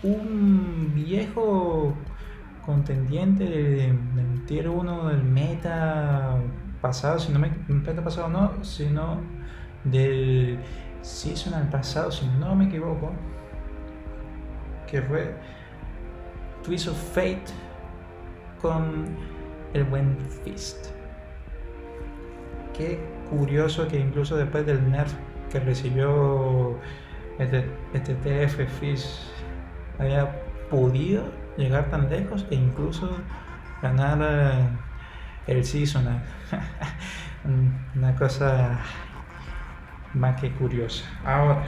[0.03, 1.93] un viejo
[2.65, 6.37] contendiente del, tier 1 del meta
[6.81, 9.21] pasado, si no me meta pasado no, sino
[9.83, 10.59] del
[11.01, 13.11] seasonal pasado, si no me equivoco,
[14.87, 15.35] que fue
[16.63, 17.45] Twist of Fate
[18.61, 19.05] con
[19.73, 20.87] el buen Fist.
[22.73, 25.13] Qué curioso que incluso después del nerf
[25.51, 26.77] que recibió
[27.39, 29.38] este, este TF Fist
[29.99, 31.23] haya podido
[31.57, 33.17] llegar tan lejos e incluso
[33.81, 34.67] ganar eh,
[35.47, 36.21] el seasonal.
[37.95, 38.79] Una cosa
[40.13, 41.05] más que curiosa.
[41.25, 41.63] Ahora,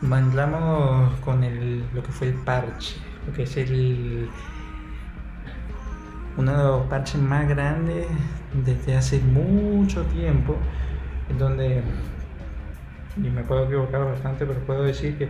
[0.00, 4.28] mandamos con el, lo que fue el parche, lo que es el
[6.36, 8.06] uno de los parches más grandes
[8.64, 10.56] desde hace mucho tiempo,
[11.36, 11.82] donde,
[13.16, 15.28] y me puedo equivocar bastante, pero puedo decir que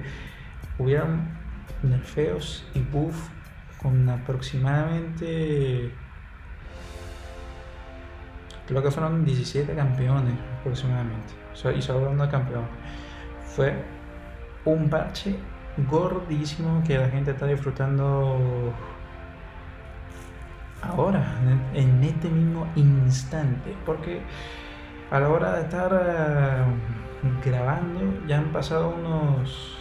[0.78, 1.28] hubieron
[1.82, 3.28] nerfeos y buff
[3.80, 5.92] con aproximadamente
[8.68, 11.32] creo que fueron 17 campeones aproximadamente.
[11.76, 12.68] Y solo de campeones
[13.56, 13.74] fue
[14.64, 15.36] un parche
[15.90, 18.72] gordísimo que la gente está disfrutando
[20.82, 21.24] ahora,
[21.74, 24.20] en este mismo instante, porque
[25.10, 26.64] a la hora de estar eh,
[27.44, 29.77] grabando ya han pasado unos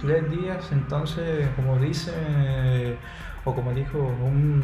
[0.00, 2.96] tres días, entonces como dice,
[3.44, 4.62] o como dijo un,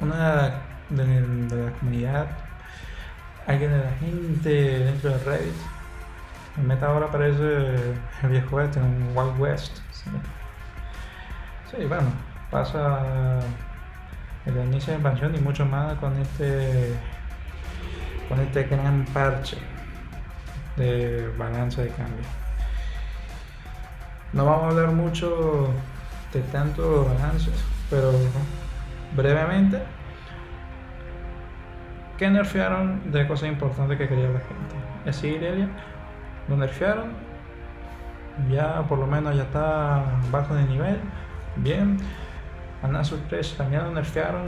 [0.00, 2.26] una de, la comunidad,
[3.46, 5.54] alguien de la gente dentro de Reddit,
[6.58, 7.74] en meta ahora parece
[8.22, 9.78] el viejo este, un Wild West.
[11.70, 12.12] Sí, bueno,
[12.50, 13.40] pasa
[14.44, 16.94] el inicio de expansión y mucho más con este
[18.28, 19.56] con este gran parche
[20.76, 22.41] de balanza de cambio.
[24.32, 25.68] No vamos a hablar mucho
[26.32, 27.52] de tantos balances,
[27.90, 28.12] pero
[29.14, 29.82] brevemente,
[32.16, 34.74] ¿qué nerfearon de cosas importantes que quería la gente?
[35.04, 35.68] Es Irelia,
[36.48, 37.10] lo nerfearon,
[38.50, 40.98] ya por lo menos ya está bajo de nivel,
[41.56, 41.98] bien.
[42.82, 44.46] A Nasus 3 también lo nerfearon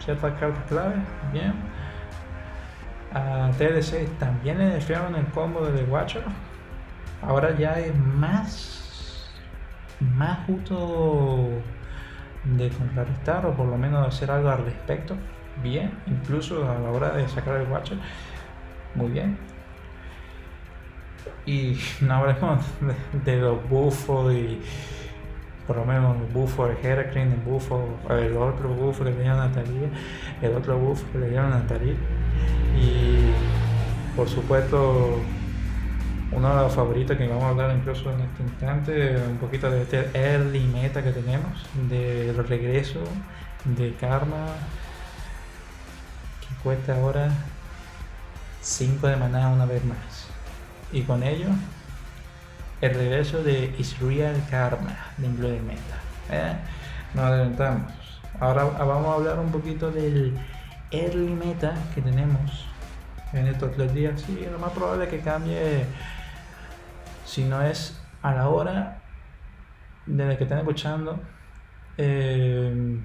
[0.00, 0.96] ciertas cartas clave,
[1.32, 1.54] bien.
[3.12, 6.24] A TDC también le nerfearon el combo de The Watcher.
[7.22, 8.83] Ahora ya es más,
[10.16, 11.48] más justo
[12.44, 15.16] de contrarrestar o por lo menos hacer algo al respecto.
[15.62, 17.98] Bien, incluso a la hora de sacar el Watcher.
[18.94, 19.38] Muy bien.
[21.46, 22.64] Y no hablemos
[23.24, 24.60] de, los bufos y
[25.66, 29.40] por lo menos el bufo de Heraclin, el bufo, el otro bufo que le dieron
[29.40, 29.88] a Natalia,
[30.42, 31.94] el otro bufo que le dieron a Natalia.
[32.78, 33.32] Y
[34.14, 35.20] por supuesto,
[36.34, 39.82] uno de los favoritos que vamos a hablar incluso en este instante, un poquito de
[39.82, 43.00] este early meta que tenemos, del regreso
[43.64, 44.46] de Karma,
[46.40, 47.30] que cuesta ahora
[48.60, 50.26] 5 de maná una vez más.
[50.92, 51.48] Y con ello
[52.80, 56.00] el regreso de Israel Karma dentro del meta.
[56.30, 56.56] ¿eh?
[57.14, 57.92] Nos adelantamos.
[58.40, 60.36] Ahora vamos a hablar un poquito del
[60.90, 62.66] early meta que tenemos
[63.32, 64.20] en estos tres días.
[64.20, 65.86] Sí, lo más probable es que cambie
[67.24, 69.02] si no es a la hora
[70.06, 71.20] de que estén escuchando.
[71.96, 73.00] Eh,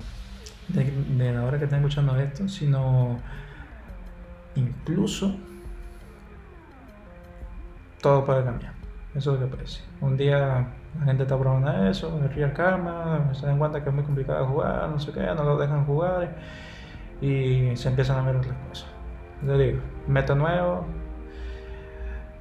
[0.69, 3.17] de, la hora que estén escuchando esto, sino
[4.55, 5.35] incluso
[8.01, 8.73] todo puede cambiar.
[9.15, 9.81] Eso es lo que parece.
[10.01, 10.67] Un día
[10.99, 14.45] la gente está probando eso, el Real Karma, se dan cuenta que es muy complicado
[14.47, 16.35] jugar, no sé qué, no lo dejan jugar
[17.21, 18.89] y se empiezan a ver otras cosas.
[19.45, 20.85] Le digo, meta nuevo,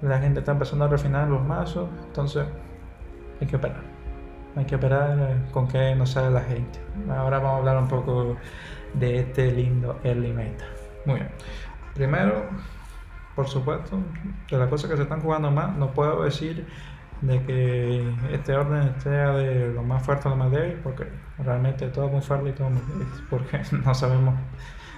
[0.03, 2.47] la gente está empezando a refinar los mazos, entonces
[3.41, 3.83] hay que operar.
[4.57, 6.81] Hay que operar eh, con qué nos sale la gente.
[7.11, 8.37] Ahora vamos a hablar un poco
[8.95, 10.65] de este lindo early meta.
[11.05, 11.29] Muy bien.
[11.95, 12.45] Primero,
[13.35, 13.99] por supuesto,
[14.51, 16.67] de las cosas que se están jugando más, no puedo decir
[17.21, 21.07] de que este orden sea de lo más fuerte a lo más débil, porque
[21.39, 24.35] realmente todo es muy fuerte y todo muy débil, porque no sabemos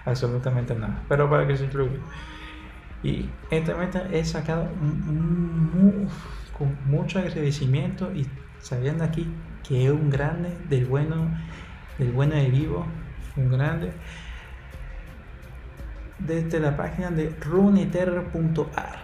[0.05, 1.03] absolutamente nada.
[1.09, 1.99] Pero para que se incluya.
[3.03, 4.69] Y este meta he sacado
[6.57, 8.27] con mucho agradecimiento y
[8.61, 9.27] sabiendo aquí
[9.67, 11.31] que es un grande del bueno,
[11.99, 12.87] del bueno de vivo,
[13.37, 13.93] un grande
[16.19, 18.99] desde la página de runeterra.ar.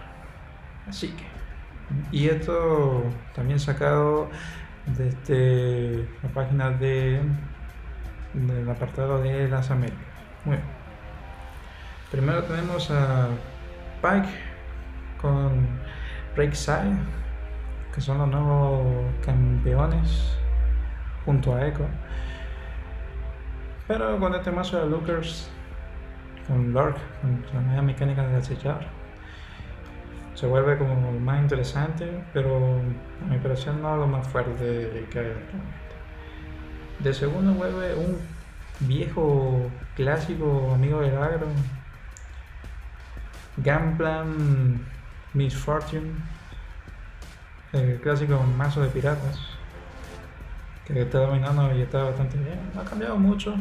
[0.87, 1.25] Así que,
[2.11, 4.29] y esto también sacado
[4.85, 7.21] desde la página de
[8.33, 9.99] del apartado de las Américas.
[10.45, 10.67] Muy bien.
[12.11, 13.29] Primero tenemos a
[14.01, 14.29] Pike
[15.21, 15.67] con
[16.35, 16.97] Breakside,
[17.93, 18.85] que son los nuevos
[19.25, 20.37] campeones
[21.25, 21.85] junto a Echo.
[23.87, 25.49] Pero con este mazo de Lookers
[26.47, 28.87] con Lork, con la nueva mecánica de acechar.
[30.33, 32.79] Se vuelve como más interesante, pero
[33.23, 35.33] a mi parecer no lo más fuerte que hay
[36.99, 38.17] De segundo vuelve un
[38.81, 41.47] viejo clásico amigo del agro,
[43.57, 44.85] Gunplan
[45.33, 46.13] Miss Fortune,
[47.73, 49.39] el clásico mazo de piratas,
[50.85, 52.59] que está dominando y está bastante bien.
[52.73, 53.55] No ha cambiado mucho,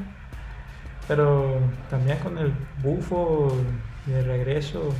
[1.09, 1.59] pero
[1.91, 3.57] también con el bufo
[4.07, 4.95] de regreso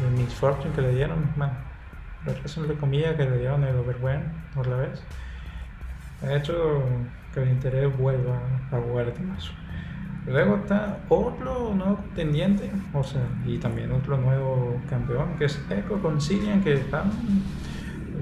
[0.00, 1.54] de Miss Fortune que le dieron, bueno,
[2.24, 4.22] regreso de comida que le dieron el Overwhelm
[4.54, 5.02] por la vez,
[6.22, 6.82] ha hecho
[7.32, 8.38] que el interés vuelva
[8.70, 9.52] a jugar este mazo.
[10.26, 16.00] Luego está otro nuevo contendiente, o sea, y también otro nuevo campeón, que es Echo
[16.00, 17.10] Concilian, que están,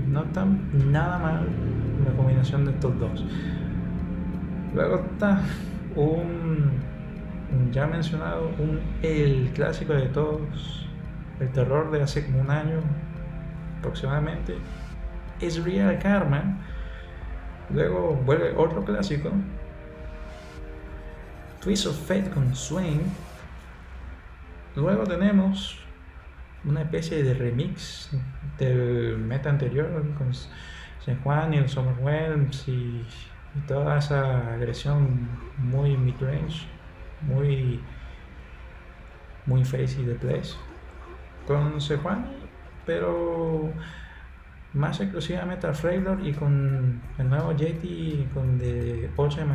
[0.06, 1.48] no están nada mal
[2.04, 3.24] la combinación de estos dos.
[4.74, 5.42] Luego está
[5.96, 6.70] un,
[7.72, 10.88] ya mencionado, un, el clásico de todos,
[11.40, 12.80] el terror de hace como un año
[13.80, 14.56] aproximadamente,
[15.40, 16.58] es Real Karma.
[17.74, 19.30] Luego vuelve otro clásico.
[21.60, 23.02] Twist of Fate con Swain.
[24.76, 25.78] Luego tenemos
[26.64, 28.10] una especie de remix
[28.58, 33.04] del meta anterior con San Juan y el Summerwhelms y,
[33.54, 35.28] y toda esa agresión
[35.58, 36.66] muy mid-range,
[37.22, 37.80] muy,
[39.46, 40.54] muy facey de place
[41.48, 42.36] con Sejuani,
[42.84, 43.72] pero
[44.74, 49.46] más exclusivamente al Freylord y con el nuevo Yeti con de 8 de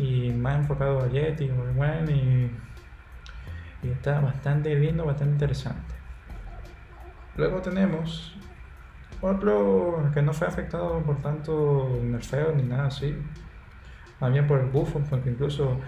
[0.00, 2.50] y más enfocado a Yeti y,
[3.82, 5.94] y está bastante lindo, bastante interesante.
[7.36, 8.34] Luego tenemos
[9.20, 13.14] otro que no fue afectado por tanto nerfeo ni nada así,
[14.20, 15.78] más bien por el buffo, porque incluso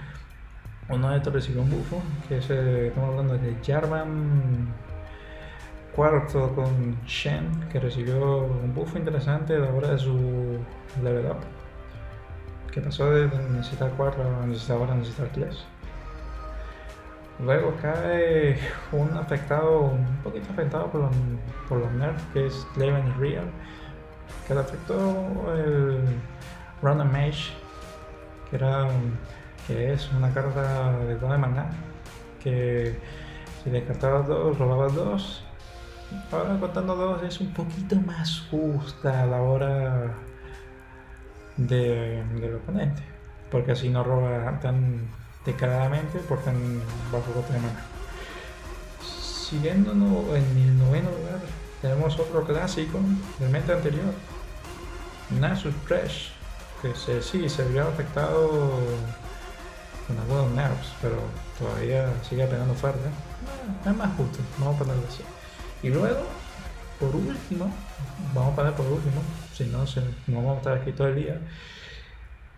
[0.88, 4.68] uno de estos recibió un bufo, que es, estamos hablando de Jarvan
[5.94, 10.58] cuarto con Shen, que recibió un buffo interesante a la hora de su
[11.02, 11.61] level up,
[12.73, 15.64] que pasó de necesitar 4 a necesitar ahora necesitar 3.
[17.41, 18.59] Luego cae
[18.93, 21.11] un afectado, un poquito afectado por los,
[21.68, 23.51] por los nerfs, que es Leven Real,
[24.47, 26.01] que le afectó el
[26.83, 27.53] Random Mage,
[28.49, 28.89] que era
[29.66, 31.70] que es una carta de toda de maná,
[32.43, 32.99] que
[33.62, 35.45] si descartabas dos, robabas dos.
[36.31, 40.14] Ahora contando dos es un poquito más justa a la hora
[41.57, 43.03] de, del oponente,
[43.50, 45.00] porque así no roba tan
[45.44, 46.55] descaradamente por tan
[47.11, 47.86] bajo de maná.
[49.03, 51.40] Siguiéndonos en el noveno lugar,
[51.80, 52.98] tenemos otro clásico
[53.38, 54.14] del meta anterior,
[55.40, 56.32] Nasus Fresh,
[56.80, 58.80] que sí se vio afectado
[60.07, 61.16] con algunos nerfs, pero
[61.59, 63.09] todavía sigue pegando fuerte.
[63.84, 65.22] Es más justo, vamos a ponerlo así.
[65.82, 66.24] Y luego,
[67.03, 67.68] por último,
[68.32, 69.22] vamos a poner por último,
[69.53, 71.40] si no, se, no vamos a estar aquí todo el día,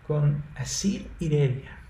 [0.07, 1.84] con Asir Irelia.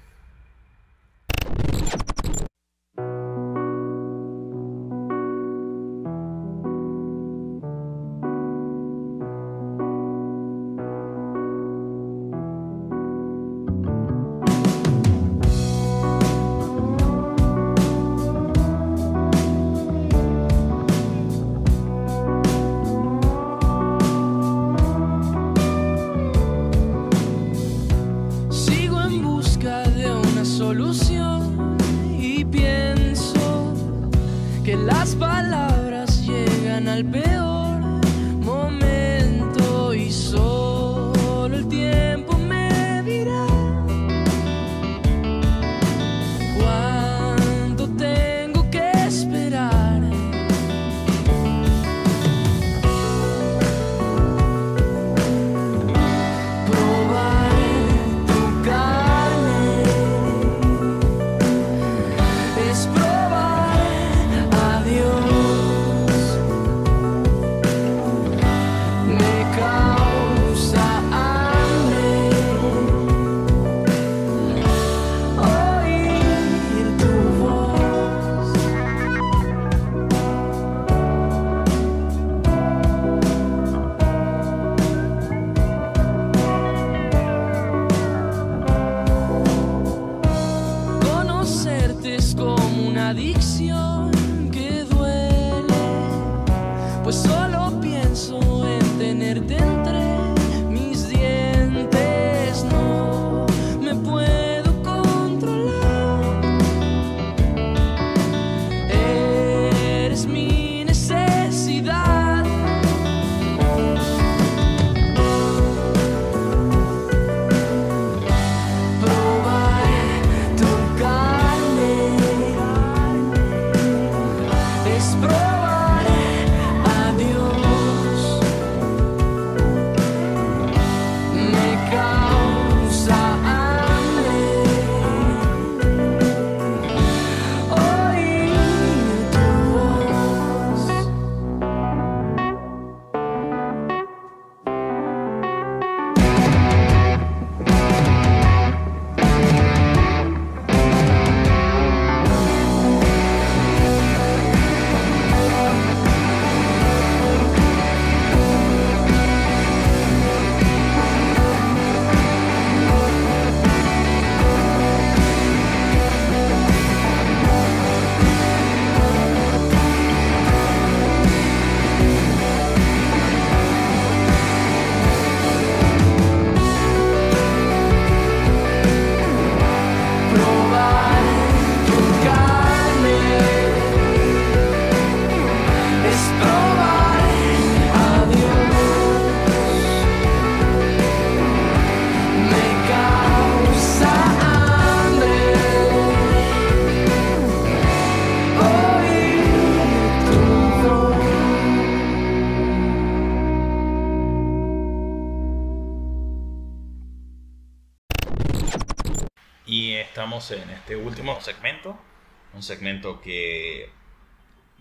[212.66, 213.90] Segmento que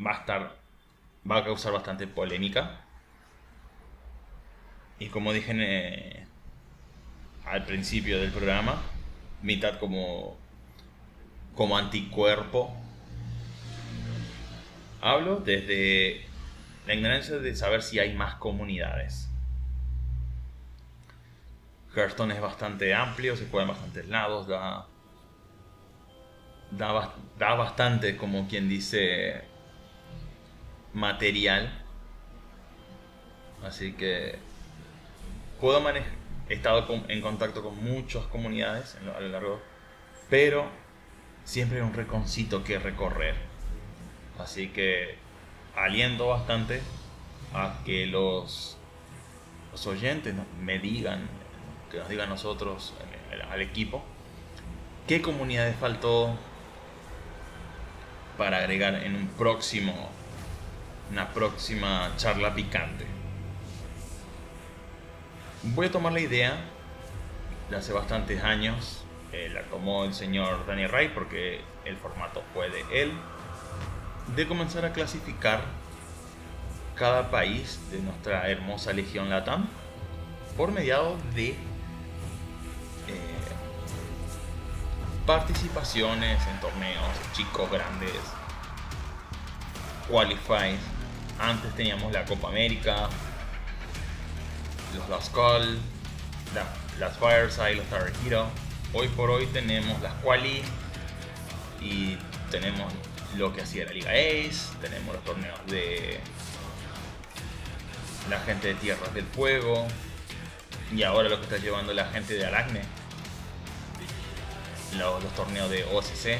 [0.05, 0.57] va a estar,
[1.31, 2.81] va a causar bastante polémica.
[4.99, 6.27] Y como dije eh,
[7.45, 8.83] al principio del programa,
[9.43, 10.37] mitad como,
[11.55, 12.75] como anticuerpo.
[15.01, 16.25] Hablo desde
[16.87, 19.29] la ignorancia de saber si hay más comunidades.
[21.95, 24.87] Hearthstone es bastante amplio, se juega en bastantes lados, da,
[26.77, 29.43] da, da bastante, como quien dice,
[30.93, 31.83] material.
[33.65, 34.39] Así que
[35.61, 36.13] puedo manejar.
[36.49, 39.63] He estado en contacto con muchas comunidades a lo largo,
[40.29, 40.67] pero
[41.45, 43.35] siempre hay un reconcito que recorrer.
[44.39, 45.17] Así que
[45.75, 46.83] aliento bastante
[47.55, 48.77] a que los,
[49.73, 51.29] los oyentes me digan
[51.95, 52.93] que nos digan nosotros,
[53.51, 54.03] al equipo,
[55.07, 56.37] qué comunidades faltó
[58.37, 60.11] para agregar en un próximo,
[61.11, 63.07] una próxima charla picante.
[65.63, 66.57] Voy a tomar la idea
[67.71, 72.69] de hace bastantes años, eh, la tomó el señor Daniel Ray porque el formato fue
[72.71, 73.13] de él,
[74.37, 75.63] de comenzar a clasificar
[76.95, 79.67] cada país de nuestra hermosa legión Latam
[80.57, 81.57] por mediado de
[85.27, 88.13] participaciones en torneos chicos, grandes,
[90.09, 90.81] qualifies.
[91.39, 93.09] Antes teníamos la Copa América,
[94.97, 95.79] los Last Call,
[96.99, 98.47] las Fireside, los Star Hero.
[98.93, 100.63] Hoy por hoy tenemos las Quali
[101.81, 102.17] y
[102.51, 102.93] tenemos
[103.37, 106.21] lo que hacía la Liga Ace, tenemos los torneos de
[108.31, 109.87] la gente de Tierras del Fuego
[110.95, 112.83] y ahora lo que está llevando la gente de Aracne
[114.99, 116.39] los, torneos de OCC,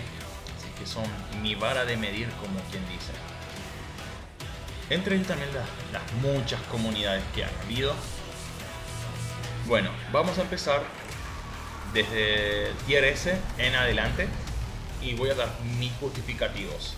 [0.57, 1.05] así que son
[1.43, 3.13] mi vara de medir como quien dice.
[4.91, 5.51] Entre ellos también
[5.93, 7.95] las, muchas comunidades que han habido.
[9.67, 10.83] Bueno, vamos a empezar
[11.95, 14.29] desde tier S en adelante
[15.01, 15.49] y voy a dar
[15.79, 16.95] mis justificativos.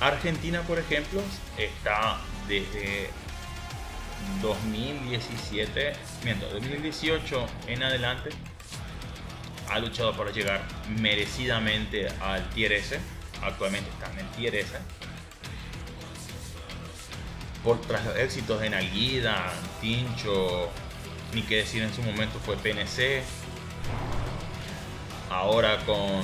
[0.00, 1.20] Argentina, por ejemplo,
[1.58, 3.10] está desde
[4.42, 5.92] 2017,
[6.24, 8.30] miento, 2018 en adelante
[9.70, 10.62] ha luchado para llegar
[10.98, 12.98] merecidamente al Tier S.
[13.42, 14.76] Actualmente está en el Tier S.
[17.62, 20.70] Por tras los éxitos de Nalguida, Tincho,
[21.34, 23.22] ni que decir en su momento fue PNC.
[25.30, 26.22] Ahora con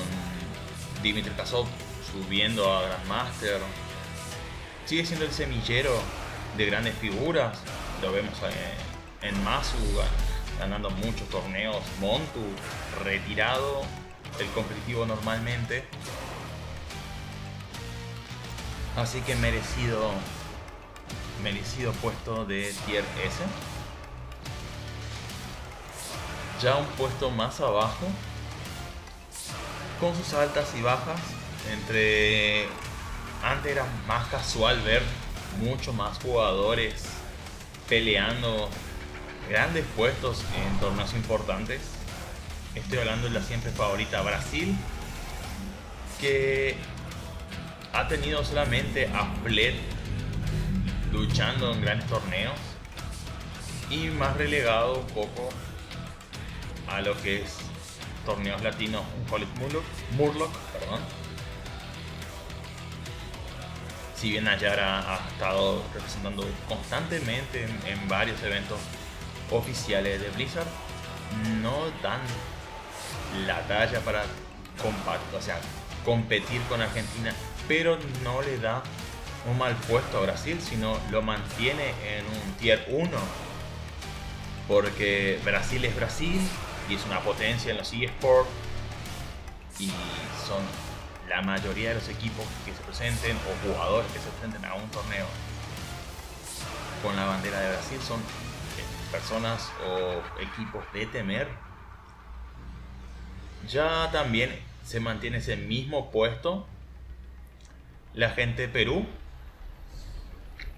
[1.02, 1.66] Dimitri Kasov
[2.10, 3.60] subiendo a Grandmaster.
[4.86, 5.92] Sigue siendo el semillero
[6.56, 7.58] de grandes figuras.
[8.00, 8.34] Lo vemos
[9.22, 9.76] en, en Masu,
[10.58, 11.82] ganando muchos torneos.
[12.00, 12.40] Montu,
[13.02, 13.82] retirado
[14.38, 15.84] el competitivo normalmente.
[18.96, 20.12] Así que merecido,
[21.42, 23.36] merecido puesto de tier S.
[26.62, 28.06] Ya un puesto más abajo,
[30.00, 31.20] con sus altas y bajas.
[31.72, 32.68] Entre
[33.42, 35.02] antes era más casual ver
[35.60, 37.04] muchos más jugadores
[37.88, 38.68] peleando
[39.48, 41.80] grandes puestos en torneos importantes.
[42.74, 44.76] Estoy hablando de la siempre favorita Brasil,
[46.20, 46.76] que
[47.92, 49.76] ha tenido solamente a Flet
[51.12, 52.58] luchando en grandes torneos
[53.90, 55.50] y más relegado un poco
[56.88, 57.56] a lo que es
[58.26, 59.24] torneos latinos, un
[60.16, 61.00] Murloc, perdón.
[64.16, 68.78] Si bien Ayara ha estado representando constantemente en varios eventos
[69.50, 70.66] oficiales de Blizzard
[71.62, 72.20] no dan
[73.46, 74.24] la talla para
[75.36, 75.58] o sea,
[76.04, 77.32] competir con Argentina,
[77.68, 78.82] pero no le da
[79.48, 83.10] un mal puesto a Brasil, sino lo mantiene en un tier 1.
[84.66, 86.40] Porque Brasil es Brasil
[86.88, 88.48] y es una potencia en los eSports
[89.78, 89.88] y
[90.46, 90.62] son
[91.28, 94.88] la mayoría de los equipos que se presenten o jugadores que se presenten a un
[94.90, 95.26] torneo
[97.02, 98.20] con la bandera de Brasil son
[99.14, 101.46] personas o equipos de temer.
[103.68, 104.50] Ya también
[104.84, 106.66] se mantiene ese mismo puesto
[108.12, 109.06] la gente de Perú,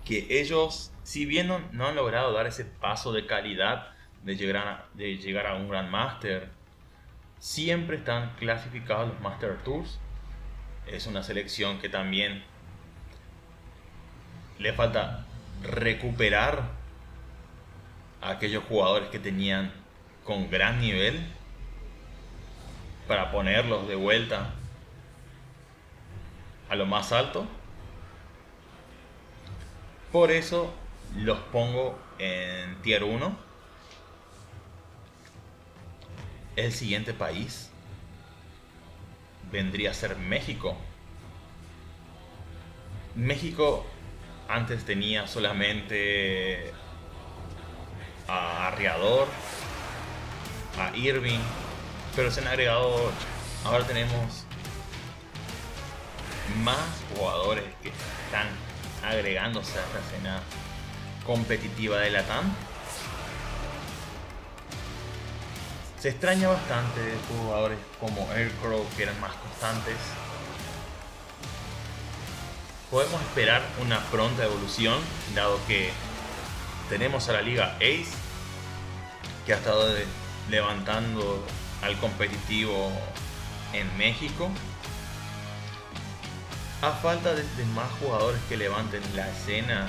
[0.04, 3.88] que ellos, si bien no, han logrado dar ese paso de calidad
[4.22, 6.50] de llegar a, un Grand Master,
[7.38, 9.98] siempre están clasificados los Master Tours.
[10.86, 12.44] Es una selección que también
[14.58, 15.24] le falta
[15.62, 16.75] recuperar
[18.26, 19.72] aquellos jugadores que tenían
[20.24, 21.26] con gran nivel
[23.06, 24.54] para ponerlos de vuelta
[26.68, 27.46] a lo más alto.
[30.10, 30.72] Por eso
[31.16, 33.36] los pongo en tier 1.
[36.56, 37.70] El siguiente país
[39.52, 40.76] vendría a ser México.
[43.14, 43.86] México
[44.48, 46.72] antes tenía solamente
[48.28, 49.28] a Arriador,
[50.78, 51.40] a Irving,
[52.14, 53.10] pero se han agregado,
[53.64, 54.44] ahora tenemos
[56.62, 56.76] más
[57.14, 58.48] jugadores que están
[59.04, 60.40] agregándose a esta escena
[61.24, 62.52] competitiva de la TAM.
[66.00, 69.96] Se extraña bastante de jugadores como Aircrow que eran más constantes.
[72.90, 74.98] Podemos esperar una pronta evolución,
[75.34, 75.90] dado que
[76.88, 78.12] tenemos a la liga Ace,
[79.44, 79.88] que ha estado
[80.50, 81.44] levantando
[81.82, 82.90] al competitivo
[83.72, 84.50] en México.
[86.82, 87.42] A falta de,
[87.74, 89.86] más jugadores que levanten la escena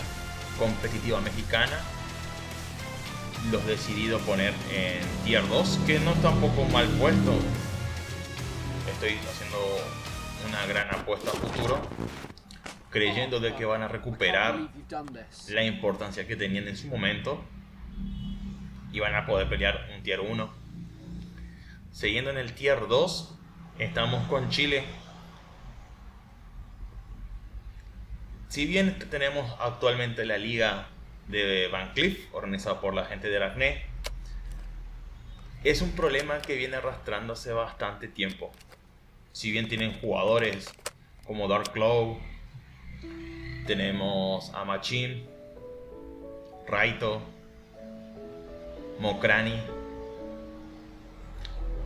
[0.58, 1.78] competitiva mexicana,
[3.52, 7.34] los decidido poner en tier 2, que no está un poco mal puesto.
[8.91, 9.58] Estoy haciendo
[10.48, 11.82] una gran apuesta a futuro,
[12.98, 14.58] creyendo de que van a recuperar
[15.50, 17.45] la importancia que tenían en su momento
[18.91, 20.50] y van a poder pelear un tier 1.
[21.91, 23.36] Siguiendo en el tier 2,
[23.78, 24.84] estamos con Chile.
[28.48, 30.88] Si bien tenemos actualmente la liga
[31.28, 33.84] de Van Cleef, organizada por la gente de Aracne,
[35.64, 38.52] es un problema que viene arrastrando hace bastante tiempo.
[39.34, 40.74] Si bien tienen jugadores
[41.28, 42.18] como Dark Claw,
[43.68, 45.28] tenemos a Machin,
[46.68, 47.22] Raito,
[48.99, 49.59] Mokrani.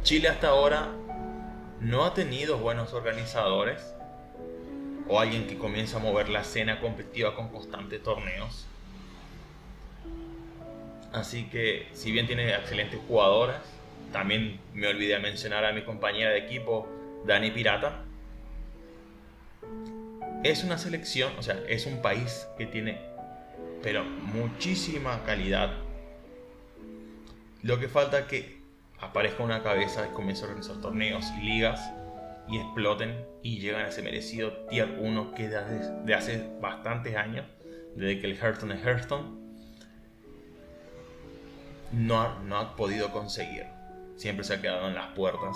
[0.03, 0.89] Chile hasta ahora
[1.81, 3.81] no ha tenido buenos organizadores
[5.09, 8.67] o alguien que comienza a mover la escena competitiva con constantes torneos.
[11.11, 13.61] Así que si bien tiene excelentes jugadoras,
[14.13, 16.87] también me olvidé mencionar a mi compañera de equipo,
[17.25, 18.03] Dani Pirata.
[20.43, 23.11] Es una selección, o sea, es un país que tiene
[23.83, 25.71] pero muchísima calidad.
[27.63, 28.61] Lo que falta es que
[28.99, 31.91] aparezca una cabeza y comience a organizar torneos y ligas
[32.47, 37.45] y exploten y llegan a ese merecido tier 1 que desde de hace bastantes años,
[37.95, 39.41] desde que el Hearthstone es Hearthstone,
[41.91, 43.65] no ha, no ha podido conseguir.
[44.15, 45.55] Siempre se ha quedado en las puertas.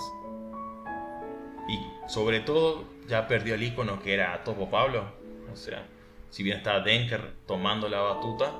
[1.68, 5.04] Y sobre todo ya perdió el icono que era Topo Pablo.
[5.52, 5.86] O sea,
[6.30, 8.52] si bien está Denker tomando la batuta,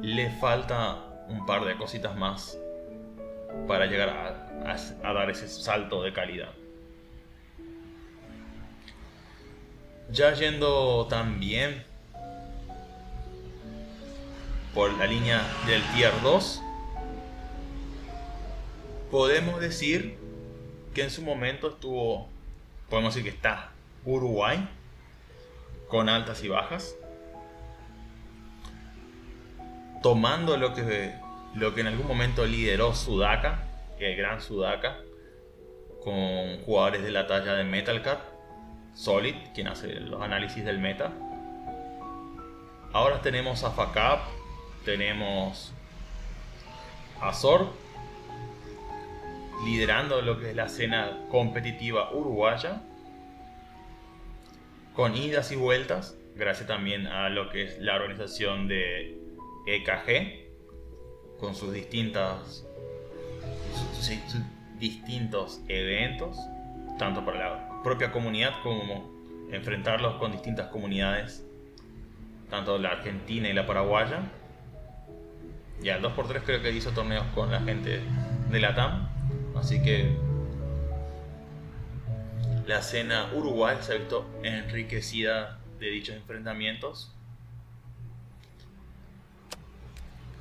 [0.00, 2.58] le falta un par de cositas más
[3.66, 6.50] para llegar a, dar ese salto de calidad.
[10.10, 11.84] Ya yendo también
[14.74, 16.62] por la línea del tier 2,
[19.10, 20.18] podemos decir
[20.94, 22.28] que en su momento estuvo,
[22.88, 23.70] podemos decir que está
[24.04, 24.68] Uruguay,
[25.88, 26.96] con altas y bajas,
[30.02, 31.14] tomando lo que,
[31.54, 33.64] lo que en algún momento lideró Sudaka,
[33.98, 34.98] el gran Sudaka,
[36.02, 38.20] con jugadores de la talla de Metalcat,
[38.94, 41.10] Solid, quien hace los análisis del meta.
[42.92, 44.20] Ahora tenemos a Fakab,
[44.84, 45.72] tenemos
[47.20, 47.32] a
[49.64, 52.82] liderando lo que es la escena competitiva uruguaya,
[54.94, 59.18] con idas y vueltas, gracias también a lo que es la organización de
[59.66, 62.64] EKG, con sus distintas
[64.78, 66.38] distintos eventos,
[66.98, 69.10] tanto para la propia comunidad como
[69.50, 71.44] enfrentarlos con distintas comunidades,
[72.50, 74.20] tanto la argentina y la paraguaya.
[75.82, 78.00] Y al 2x3 creo que hizo torneos con la gente
[78.50, 79.08] de la TAM,
[79.56, 80.16] así que
[82.66, 87.12] la escena uruguay se ha visto enriquecida de dichos enfrentamientos.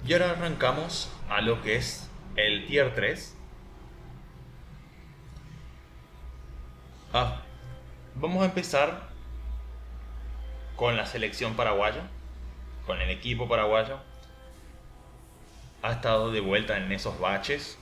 [0.05, 3.37] Y ahora arrancamos a lo que es el tier 3.
[7.13, 7.41] Ah,
[8.15, 9.09] vamos a empezar
[10.75, 12.09] con la selección paraguaya,
[12.85, 13.99] con el equipo paraguayo.
[15.81, 17.77] Ha estado de vuelta en esos baches.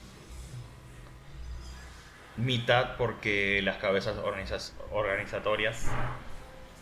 [2.38, 5.86] Mitad porque las cabezas organiza- organizatorias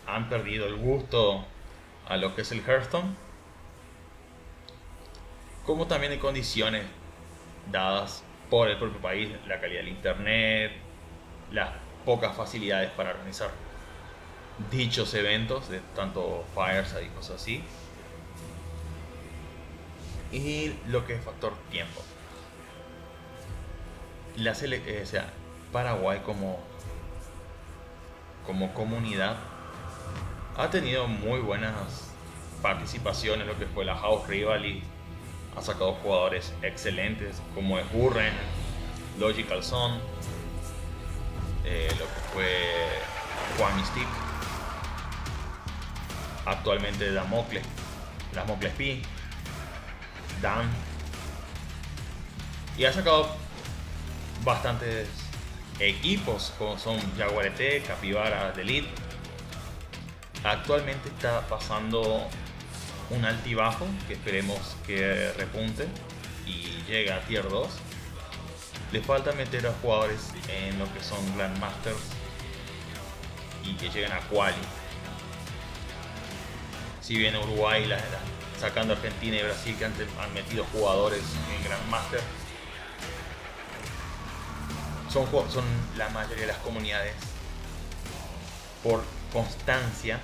[0.06, 1.46] han perdido el gusto
[2.08, 3.16] a lo que es el Hearthstone.
[5.66, 6.86] Como también de condiciones
[7.72, 10.72] dadas por el propio país, la calidad del internet,
[11.52, 11.70] las
[12.06, 13.52] pocas facilidades para organizar
[14.72, 17.64] dichos eventos de tanto Fireside y cosas así.
[20.32, 22.02] Y lo que es factor tiempo.
[24.38, 25.06] La eh, o
[25.72, 26.60] Paraguay como,
[28.46, 29.38] como comunidad
[30.58, 32.10] ha tenido muy buenas
[32.62, 34.84] participaciones lo que fue la House Rivali.
[35.58, 38.34] Ha sacado jugadores excelentes como es Burren,
[39.18, 40.00] Logical Son,
[41.66, 42.66] eh, lo que fue
[43.58, 44.08] Juan Mystic,
[46.46, 47.64] actualmente Damocles,
[48.34, 49.02] Damocles P,
[50.42, 50.70] Dan,
[52.78, 53.36] y ha sacado
[54.44, 55.08] bastantes
[55.80, 58.90] equipos como son Jaguarete, Capybara, Elite.
[60.44, 62.28] Actualmente está pasando
[63.10, 65.88] un altibajo que esperemos que repunte
[66.46, 67.68] y llegue a tier 2.
[68.92, 71.98] Le falta meter a jugadores en lo que son Grandmasters
[73.64, 74.56] y que lleguen a Quali.
[77.02, 78.00] Si bien Uruguay, la-
[78.60, 81.22] sacando Argentina y Brasil que han, han metido jugadores
[81.56, 82.22] en Grandmaster,
[85.12, 85.66] son, son
[85.98, 87.14] la mayoría de las comunidades
[88.84, 89.04] por
[89.34, 90.20] constancia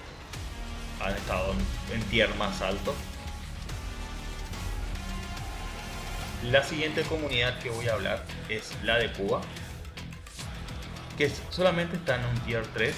[1.01, 2.93] han estado en, en tier más alto.
[6.43, 9.41] La siguiente comunidad que voy a hablar es la de Cuba,
[11.17, 12.95] que solamente está en un tier 3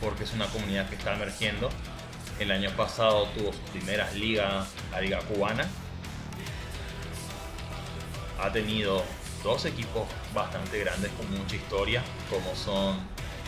[0.00, 1.70] porque es una comunidad que está emergiendo.
[2.38, 5.66] El año pasado tuvo sus primeras ligas, la liga cubana.
[8.40, 9.02] Ha tenido
[9.44, 12.98] dos equipos bastante grandes con mucha historia, como son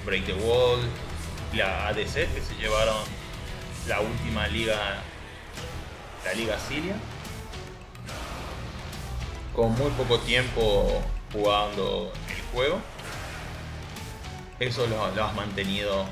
[0.04, 0.78] Break the Wall,
[1.54, 2.96] la ADC, que se llevaron
[3.88, 4.78] la última liga,
[6.24, 6.94] la liga Siria,
[9.54, 12.78] con muy poco tiempo jugando el juego.
[14.60, 16.04] Eso lo, lo has mantenido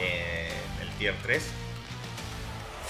[0.00, 1.42] en el tier 3.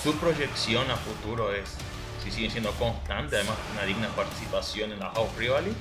[0.03, 1.77] Su proyección a futuro es,
[2.23, 5.75] si sigue siendo constante, además una digna participación en la House Rivali,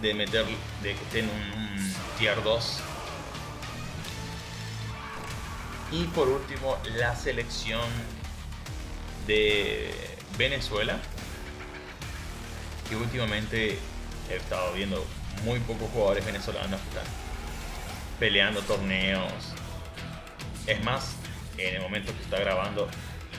[0.00, 0.44] de meter,
[0.82, 2.82] de que esté en un, tier 2
[5.92, 7.82] y por último, la selección
[9.26, 9.92] de
[10.38, 10.98] Venezuela,
[12.88, 13.78] que últimamente
[14.30, 15.04] he estado viendo
[15.44, 17.12] muy pocos jugadores venezolanos que están
[18.20, 19.32] peleando torneos.
[20.66, 21.16] Es más,
[21.58, 22.88] en el momento que está grabando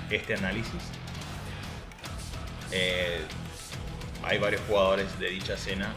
[0.09, 0.83] este análisis,
[2.71, 3.21] eh,
[4.23, 5.93] hay varios jugadores de dicha escena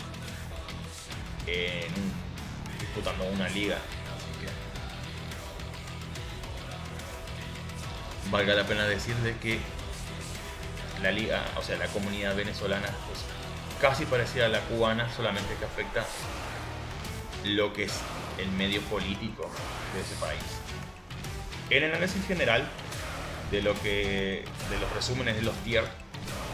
[2.80, 3.78] disputando una liga.
[8.30, 9.58] Valga la pena decir de que
[11.02, 15.64] la liga, o sea, la comunidad venezolana es casi parecida a la cubana, solamente que
[15.64, 16.06] afecta
[17.44, 17.92] lo que es
[18.38, 19.50] el medio político
[19.94, 20.42] de ese país.
[21.70, 22.66] El análisis general
[23.50, 25.84] de lo que de los resúmenes de los tier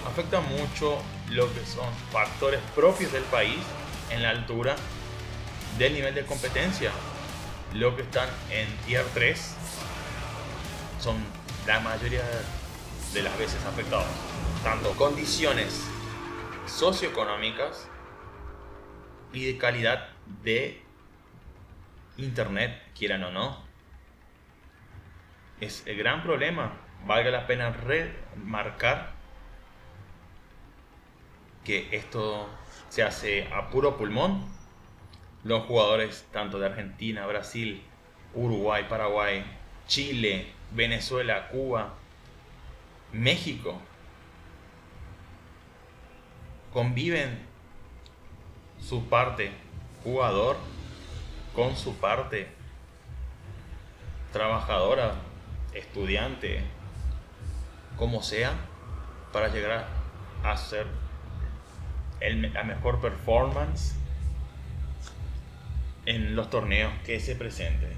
[0.06, 3.58] afecta mucho lo que son factores propios del país
[4.10, 4.76] en la altura
[5.78, 6.90] del nivel de competencia.
[7.74, 9.56] Lo que están en tier 3
[11.00, 11.16] son
[11.66, 12.22] la mayoría
[13.12, 14.06] de las veces afectados.
[14.62, 15.86] Tanto condiciones
[16.66, 17.88] socioeconómicas
[19.32, 20.08] y de calidad
[20.42, 20.82] de
[22.16, 23.62] internet, quieran o no.
[25.60, 26.72] Es el gran problema.
[27.06, 29.12] Valga la pena remarcar
[31.64, 32.48] que esto
[32.90, 34.44] se hace a puro pulmón.
[35.42, 37.82] Los jugadores tanto de Argentina, Brasil,
[38.34, 39.42] Uruguay, Paraguay,
[39.86, 41.94] Chile, Venezuela, Cuba,
[43.12, 43.80] México
[46.72, 47.38] conviven
[48.78, 49.50] su parte
[50.04, 50.56] jugador
[51.54, 52.48] con su parte
[54.32, 55.14] trabajadora,
[55.74, 56.62] estudiante,
[57.96, 58.52] como sea,
[59.32, 59.86] para llegar
[60.44, 60.86] a hacer
[62.20, 63.94] el- la mejor performance
[66.06, 67.92] en los torneos que se presenten.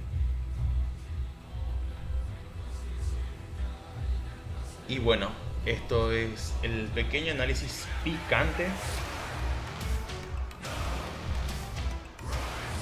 [4.89, 5.31] Y bueno,
[5.65, 8.67] esto es el pequeño análisis picante.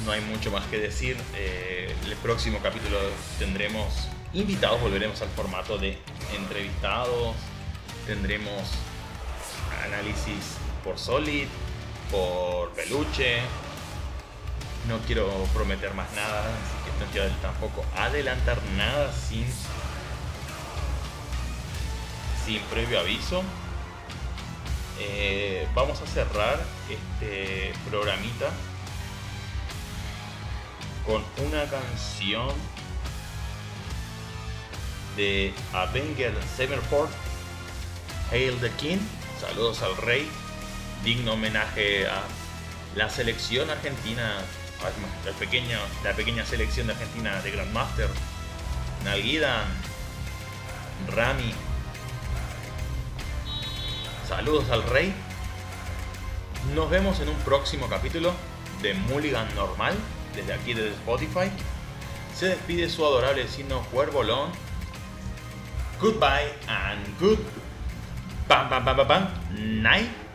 [0.05, 1.17] No hay mucho más que decir.
[1.37, 2.99] Eh, el próximo capítulo
[3.39, 5.99] tendremos invitados, volveremos al formato de
[6.35, 7.37] entrevistados.
[8.07, 8.63] Tendremos
[9.85, 11.47] análisis por Solid,
[12.11, 13.41] por Peluche.
[14.89, 19.47] No quiero prometer más nada, así que no quiero tampoco adelantar nada sin
[22.45, 23.43] sin previo aviso.
[24.99, 28.51] Eh, vamos a cerrar este programita
[31.07, 32.49] con una canción
[35.17, 37.09] de Avenger Severford,
[38.31, 38.99] Hail the King,
[39.41, 40.29] saludos al rey,
[41.05, 42.23] digno homenaje a
[42.95, 44.35] la selección argentina,
[45.25, 48.09] la pequeña, la pequeña selección de Argentina de Grandmaster,
[49.05, 49.65] Nalguidan,
[51.09, 51.55] Rami,
[54.29, 55.13] saludos al rey.
[56.75, 58.33] Nos vemos en un próximo capítulo
[58.83, 59.95] de Mulligan Normal,
[60.35, 61.51] desde aquí desde Spotify.
[62.37, 64.51] Se despide su adorable vecino Cuervolón.
[66.01, 67.39] Goodbye and good.
[68.47, 69.29] Pam, pam, pam, pam, pam.
[69.83, 70.30] Night.